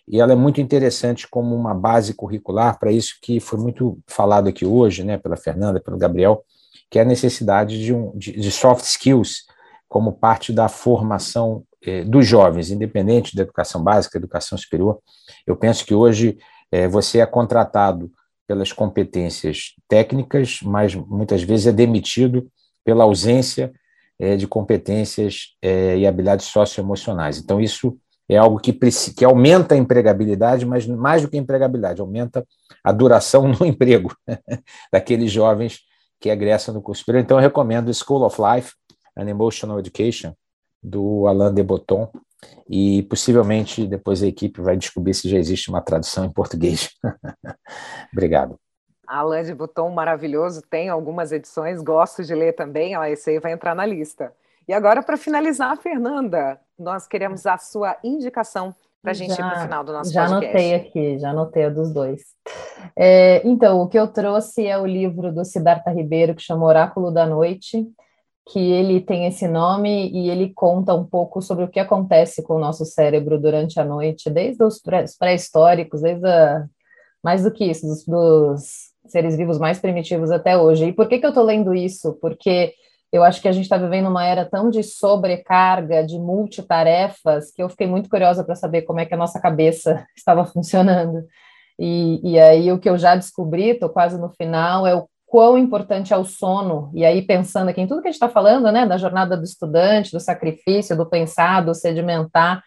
e 0.07 0.19
ela 0.19 0.31
é 0.31 0.35
muito 0.35 0.59
interessante 0.59 1.27
como 1.27 1.55
uma 1.55 1.75
base 1.75 2.15
curricular 2.15 2.79
para 2.79 2.91
isso 2.91 3.19
que 3.21 3.39
foi 3.39 3.59
muito 3.59 3.99
falado 4.07 4.49
aqui 4.49 4.65
hoje, 4.65 5.03
né, 5.03 5.15
pela 5.15 5.37
Fernanda, 5.37 5.79
pelo 5.79 5.95
Gabriel, 5.95 6.43
que 6.89 6.97
é 6.97 7.03
a 7.03 7.05
necessidade 7.05 7.79
de, 7.79 7.93
um, 7.93 8.11
de, 8.17 8.31
de 8.31 8.51
soft 8.51 8.83
skills 8.83 9.43
como 9.87 10.13
parte 10.13 10.51
da 10.51 10.67
formação 10.67 11.63
eh, 11.85 12.03
dos 12.03 12.25
jovens, 12.25 12.71
independente 12.71 13.35
da 13.35 13.43
educação 13.43 13.83
básica, 13.83 14.17
educação 14.17 14.57
superior. 14.57 14.97
Eu 15.45 15.55
penso 15.55 15.85
que 15.85 15.93
hoje 15.93 16.35
eh, 16.71 16.87
você 16.87 17.19
é 17.19 17.27
contratado 17.27 18.11
pelas 18.47 18.71
competências 18.71 19.73
técnicas, 19.87 20.59
mas 20.63 20.93
muitas 20.93 21.43
vezes 21.43 21.67
é 21.67 21.71
demitido 21.71 22.47
pela 22.83 23.03
ausência 23.03 23.73
é, 24.19 24.35
de 24.35 24.47
competências 24.47 25.55
é, 25.61 25.97
e 25.97 26.07
habilidades 26.07 26.45
socioemocionais. 26.47 27.37
Então, 27.37 27.59
isso 27.59 27.97
é 28.29 28.37
algo 28.37 28.59
que, 28.59 28.73
que 29.15 29.25
aumenta 29.25 29.75
a 29.75 29.77
empregabilidade, 29.77 30.65
mas 30.65 30.85
mais 30.87 31.21
do 31.21 31.27
que 31.29 31.37
a 31.37 31.39
empregabilidade, 31.39 32.01
aumenta 32.01 32.45
a 32.83 32.91
duração 32.91 33.47
no 33.59 33.65
emprego 33.65 34.15
daqueles 34.91 35.31
jovens 35.31 35.79
que 36.19 36.29
egressam 36.29 36.73
no 36.73 36.81
curso 36.81 36.99
superior. 36.99 37.23
Então, 37.23 37.37
eu 37.37 37.41
recomendo 37.41 37.93
School 37.93 38.23
of 38.23 38.39
Life 38.41 38.73
and 39.17 39.29
Emotional 39.29 39.79
Education, 39.79 40.33
do 40.81 41.27
Alain 41.27 41.53
de 41.53 41.63
Botton, 41.63 42.09
e 42.69 43.03
possivelmente 43.03 43.85
depois 43.85 44.23
a 44.23 44.27
equipe 44.27 44.61
vai 44.61 44.75
descobrir 44.75 45.13
se 45.13 45.29
já 45.29 45.37
existe 45.37 45.69
uma 45.69 45.81
tradução 45.81 46.25
em 46.25 46.31
português. 46.31 46.89
Obrigado. 48.11 48.59
Alain 49.07 49.43
de 49.43 49.53
Botton, 49.53 49.89
maravilhoso, 49.91 50.61
tem 50.69 50.89
algumas 50.89 51.31
edições, 51.31 51.81
gosto 51.81 52.23
de 52.23 52.33
ler 52.33 52.53
também, 52.53 52.97
ó, 52.97 53.03
esse 53.05 53.29
aí 53.29 53.39
vai 53.39 53.51
entrar 53.51 53.75
na 53.75 53.85
lista. 53.85 54.33
E 54.67 54.73
agora, 54.73 55.03
para 55.03 55.15
finalizar, 55.15 55.77
Fernanda, 55.77 56.59
nós 56.77 57.07
queremos 57.07 57.45
a 57.45 57.57
sua 57.57 57.95
indicação 58.03 58.75
para 59.05 59.11
a 59.11 59.13
gente 59.13 59.35
já, 59.35 59.45
ir 59.45 59.49
para 59.49 59.59
o 59.59 59.61
final 59.61 59.83
do 59.83 59.93
nosso 59.93 60.11
já 60.11 60.27
podcast. 60.27 60.45
Já 60.45 60.49
anotei 60.49 60.73
aqui, 60.73 61.19
já 61.19 61.29
anotei 61.29 61.65
a 61.65 61.69
dos 61.69 61.93
dois. 61.93 62.23
É, 62.95 63.47
então, 63.47 63.79
o 63.81 63.87
que 63.87 63.99
eu 63.99 64.07
trouxe 64.07 64.65
é 64.65 64.77
o 64.77 64.85
livro 64.85 65.31
do 65.31 65.45
Siddhartha 65.45 65.91
Ribeiro, 65.91 66.33
que 66.33 66.41
chama 66.41 66.65
Oráculo 66.65 67.11
da 67.11 67.27
Noite, 67.27 67.87
que 68.47 68.59
ele 68.59 69.01
tem 69.01 69.25
esse 69.25 69.47
nome 69.47 70.11
e 70.11 70.29
ele 70.29 70.53
conta 70.53 70.93
um 70.93 71.03
pouco 71.03 71.41
sobre 71.41 71.65
o 71.65 71.67
que 71.67 71.79
acontece 71.79 72.43
com 72.43 72.55
o 72.55 72.59
nosso 72.59 72.85
cérebro 72.85 73.39
durante 73.39 73.79
a 73.79 73.85
noite, 73.85 74.29
desde 74.29 74.63
os 74.63 74.79
pré-históricos, 75.17 76.01
desde 76.01 76.27
a, 76.27 76.65
mais 77.23 77.43
do 77.43 77.51
que 77.51 77.65
isso, 77.65 77.87
dos, 77.87 78.05
dos, 78.05 78.93
seres 79.07 79.35
vivos 79.35 79.57
mais 79.57 79.79
primitivos 79.79 80.31
até 80.31 80.57
hoje. 80.57 80.85
E 80.85 80.93
por 80.93 81.07
que, 81.07 81.19
que 81.19 81.25
eu 81.25 81.29
estou 81.29 81.43
lendo 81.43 81.73
isso? 81.73 82.13
Porque 82.21 82.73
eu 83.11 83.23
acho 83.23 83.41
que 83.41 83.47
a 83.47 83.51
gente 83.51 83.63
está 83.63 83.77
vivendo 83.77 84.09
uma 84.09 84.25
era 84.25 84.45
tão 84.45 84.69
de 84.69 84.83
sobrecarga, 84.83 86.05
de 86.05 86.19
multitarefas, 86.19 87.51
que 87.51 87.63
eu 87.63 87.69
fiquei 87.69 87.87
muito 87.87 88.09
curiosa 88.09 88.43
para 88.43 88.55
saber 88.55 88.83
como 88.83 88.99
é 88.99 89.05
que 89.05 89.13
a 89.13 89.17
nossa 89.17 89.39
cabeça 89.39 90.05
estava 90.15 90.45
funcionando. 90.45 91.23
E, 91.79 92.19
e 92.23 92.39
aí 92.39 92.71
o 92.71 92.79
que 92.79 92.89
eu 92.89 92.97
já 92.97 93.15
descobri, 93.15 93.69
estou 93.69 93.89
quase 93.89 94.19
no 94.19 94.29
final, 94.29 94.85
é 94.85 94.95
o 94.95 95.07
quão 95.25 95.57
importante 95.57 96.13
é 96.13 96.17
o 96.17 96.25
sono. 96.25 96.91
E 96.93 97.03
aí, 97.05 97.21
pensando 97.21 97.69
aqui 97.69 97.81
em 97.81 97.87
tudo 97.87 98.01
que 98.01 98.07
a 98.07 98.11
gente 98.11 98.21
está 98.21 98.29
falando, 98.29 98.71
né, 98.71 98.85
da 98.85 98.97
jornada 98.97 99.35
do 99.35 99.43
estudante, 99.43 100.11
do 100.11 100.19
sacrifício, 100.19 100.95
do 100.95 101.05
pensar, 101.05 101.61
do 101.61 101.73
sedimentar, 101.73 102.63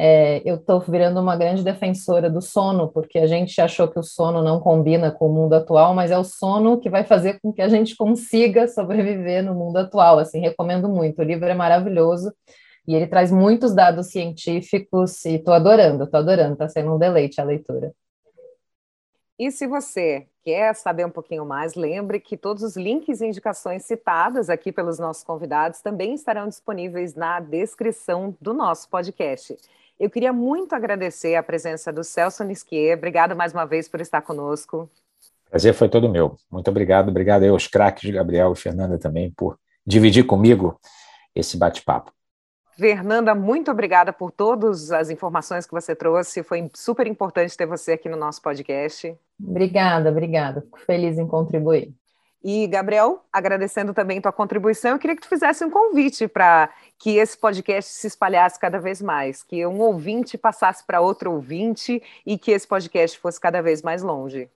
é, 0.00 0.40
eu 0.44 0.54
estou 0.54 0.78
virando 0.78 1.20
uma 1.20 1.36
grande 1.36 1.64
defensora 1.64 2.30
do 2.30 2.40
sono, 2.40 2.88
porque 2.88 3.18
a 3.18 3.26
gente 3.26 3.60
achou 3.60 3.88
que 3.88 3.98
o 3.98 4.02
sono 4.02 4.42
não 4.42 4.60
combina 4.60 5.10
com 5.10 5.26
o 5.28 5.32
mundo 5.32 5.54
atual, 5.54 5.92
mas 5.92 6.12
é 6.12 6.16
o 6.16 6.22
sono 6.22 6.78
que 6.78 6.88
vai 6.88 7.02
fazer 7.02 7.40
com 7.40 7.52
que 7.52 7.60
a 7.60 7.68
gente 7.68 7.96
consiga 7.96 8.68
sobreviver 8.68 9.42
no 9.42 9.56
mundo 9.56 9.78
atual. 9.78 10.20
Assim, 10.20 10.40
recomendo 10.40 10.88
muito. 10.88 11.20
O 11.20 11.24
livro 11.24 11.46
é 11.46 11.54
maravilhoso 11.54 12.32
e 12.86 12.94
ele 12.94 13.08
traz 13.08 13.32
muitos 13.32 13.74
dados 13.74 14.06
científicos 14.12 15.24
e 15.24 15.34
estou 15.34 15.52
adorando, 15.52 16.04
estou 16.04 16.20
adorando, 16.20 16.52
está 16.52 16.68
sendo 16.68 16.94
um 16.94 16.98
deleite 16.98 17.40
a 17.40 17.44
leitura. 17.44 17.92
E 19.38 19.52
se 19.52 19.68
você 19.68 20.26
quer 20.42 20.74
saber 20.74 21.06
um 21.06 21.10
pouquinho 21.10 21.46
mais, 21.46 21.74
lembre 21.74 22.18
que 22.18 22.36
todos 22.36 22.64
os 22.64 22.76
links 22.76 23.20
e 23.20 23.26
indicações 23.26 23.84
citadas 23.84 24.50
aqui 24.50 24.72
pelos 24.72 24.98
nossos 24.98 25.22
convidados 25.22 25.80
também 25.80 26.12
estarão 26.12 26.48
disponíveis 26.48 27.14
na 27.14 27.38
descrição 27.38 28.36
do 28.40 28.52
nosso 28.52 28.88
podcast. 28.88 29.56
Eu 29.98 30.10
queria 30.10 30.32
muito 30.32 30.74
agradecer 30.74 31.36
a 31.36 31.42
presença 31.42 31.92
do 31.92 32.02
Celso 32.02 32.42
Nisquier. 32.42 32.96
Obrigado 32.96 33.36
mais 33.36 33.52
uma 33.52 33.64
vez 33.64 33.88
por 33.88 34.00
estar 34.00 34.22
conosco. 34.22 34.90
Prazer 35.48 35.72
foi 35.72 35.88
todo 35.88 36.08
meu. 36.08 36.36
Muito 36.50 36.68
obrigado. 36.68 37.08
Obrigado 37.08 37.44
aí 37.44 37.48
aos 37.48 37.68
craques, 37.68 38.10
Gabriel 38.10 38.52
e 38.52 38.56
Fernanda 38.56 38.98
também, 38.98 39.30
por 39.30 39.56
dividir 39.86 40.24
comigo 40.24 40.80
esse 41.32 41.56
bate-papo. 41.56 42.12
Fernanda, 42.78 43.34
muito 43.34 43.72
obrigada 43.72 44.12
por 44.12 44.30
todas 44.30 44.92
as 44.92 45.10
informações 45.10 45.66
que 45.66 45.72
você 45.72 45.96
trouxe. 45.96 46.44
Foi 46.44 46.70
super 46.74 47.08
importante 47.08 47.56
ter 47.56 47.66
você 47.66 47.92
aqui 47.92 48.08
no 48.08 48.16
nosso 48.16 48.40
podcast. 48.40 49.18
Obrigada, 49.42 50.10
obrigada. 50.10 50.60
Fico 50.60 50.78
feliz 50.86 51.18
em 51.18 51.26
contribuir. 51.26 51.92
E, 52.42 52.68
Gabriel, 52.68 53.24
agradecendo 53.32 53.92
também 53.92 54.20
tua 54.20 54.30
contribuição, 54.30 54.92
eu 54.92 54.98
queria 55.00 55.16
que 55.16 55.22
tu 55.22 55.28
fizesse 55.28 55.64
um 55.64 55.70
convite 55.70 56.28
para 56.28 56.70
que 56.96 57.16
esse 57.16 57.36
podcast 57.36 57.92
se 57.92 58.06
espalhasse 58.06 58.60
cada 58.60 58.78
vez 58.78 59.02
mais, 59.02 59.42
que 59.42 59.66
um 59.66 59.80
ouvinte 59.80 60.38
passasse 60.38 60.86
para 60.86 61.00
outro 61.00 61.32
ouvinte 61.32 62.00
e 62.24 62.38
que 62.38 62.52
esse 62.52 62.66
podcast 62.66 63.18
fosse 63.18 63.40
cada 63.40 63.60
vez 63.60 63.82
mais 63.82 64.04
longe. 64.04 64.48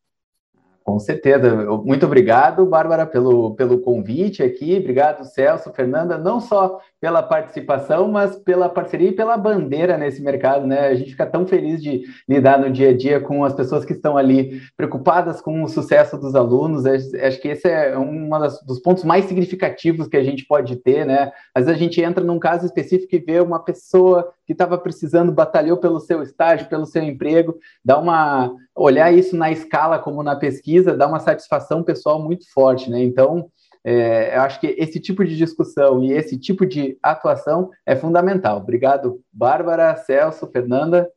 Com 0.85 0.99
certeza. 0.99 1.55
Muito 1.85 2.07
obrigado, 2.07 2.67
Bárbara, 2.67 3.07
pelo, 3.07 3.55
pelo 3.55 3.79
convite 3.79 4.43
aqui. 4.43 4.77
Obrigado, 4.79 5.25
Celso, 5.25 5.73
Fernanda, 5.73 6.19
não 6.19 6.41
só 6.41 6.81
pela 7.01 7.23
participação, 7.23 8.09
mas 8.09 8.37
pela 8.37 8.69
parceria 8.69 9.09
e 9.11 9.15
pela 9.15 9.37
bandeira 9.37 9.97
nesse 9.97 10.21
mercado, 10.23 10.67
né? 10.67 10.89
A 10.89 10.95
gente 10.95 11.11
fica 11.11 11.27
tão 11.27 11.47
feliz 11.47 11.83
de 11.83 12.03
lidar 12.29 12.59
no 12.59 12.71
dia 12.71 12.91
a 12.91 12.97
dia 12.97 13.21
com 13.21 13.45
as 13.45 13.55
pessoas 13.55 13.85
que 13.85 13.93
estão 13.93 14.17
ali 14.17 14.61
preocupadas 14.77 15.41
com 15.41 15.63
o 15.63 15.69
sucesso 15.69 16.19
dos 16.19 16.35
alunos. 16.35 16.85
Acho 16.85 17.41
que 17.41 17.49
esse 17.49 17.69
é 17.69 17.97
um 17.97 18.29
dos 18.67 18.81
pontos 18.81 19.05
mais 19.05 19.25
significativos 19.27 20.09
que 20.09 20.17
a 20.17 20.23
gente 20.23 20.45
pode 20.47 20.77
ter, 20.77 21.07
né? 21.07 21.31
Às 21.55 21.67
vezes 21.67 21.81
a 21.81 21.85
gente 21.85 22.01
entra 22.01 22.25
num 22.25 22.39
caso 22.39 22.67
específico 22.67 23.15
e 23.15 23.19
vê 23.19 23.41
uma 23.41 23.65
pessoa 23.65 24.33
que 24.47 24.53
estava 24.53 24.77
precisando, 24.77 25.33
batalhou 25.33 25.77
pelo 25.77 26.01
seu 26.01 26.23
estágio, 26.23 26.69
pelo 26.69 26.87
seu 26.87 27.03
emprego, 27.03 27.59
dá 27.85 27.99
uma 27.99 28.55
olhar 28.75 29.13
isso 29.13 29.37
na 29.37 29.51
escala 29.51 29.99
como 29.99 30.23
na 30.23 30.37
pesquisa, 30.37 30.97
dá 30.97 31.07
uma 31.07 31.21
satisfação 31.21 31.83
pessoal 31.83 32.21
muito 32.21 32.51
forte, 32.53 32.91
né? 32.91 33.03
Então, 33.03 33.51
é, 33.85 34.37
eu 34.37 34.43
acho 34.43 34.61
que 34.61 34.69
esse 34.79 35.01
tipo 35.01 35.25
de 35.25 35.37
discussão 35.37 36.03
e 36.03 36.13
esse 36.13 36.39
tipo 36.39 36.65
de 36.65 36.99
atuação 37.03 37.71
é 37.85 37.97
fundamental. 37.97 38.59
Obrigado, 38.59 39.21
Bárbara, 39.33 39.97
Celso, 39.97 40.47
Fernanda. 40.47 41.11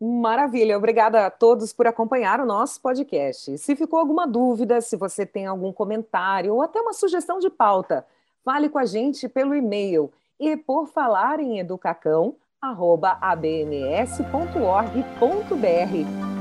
Maravilha, 0.00 0.78
obrigada 0.78 1.26
a 1.26 1.30
todos 1.30 1.72
por 1.72 1.86
acompanhar 1.86 2.40
o 2.40 2.46
nosso 2.46 2.80
podcast. 2.80 3.58
Se 3.58 3.74
ficou 3.74 3.98
alguma 3.98 4.26
dúvida, 4.26 4.80
se 4.80 4.96
você 4.96 5.26
tem 5.26 5.46
algum 5.46 5.72
comentário 5.72 6.54
ou 6.54 6.62
até 6.62 6.80
uma 6.80 6.92
sugestão 6.92 7.40
de 7.40 7.50
pauta, 7.50 8.06
fale 8.44 8.68
com 8.68 8.78
a 8.78 8.84
gente 8.84 9.28
pelo 9.28 9.56
e-mail 9.56 10.10
e 10.38 10.56
por 10.56 10.86
falar 10.88 11.40
em 11.40 11.58
educacão, 11.58 12.36
abns.org.br. 12.62 13.58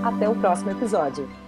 Até 0.06 0.30
o 0.30 0.36
próximo 0.36 0.72
episódio. 0.72 1.47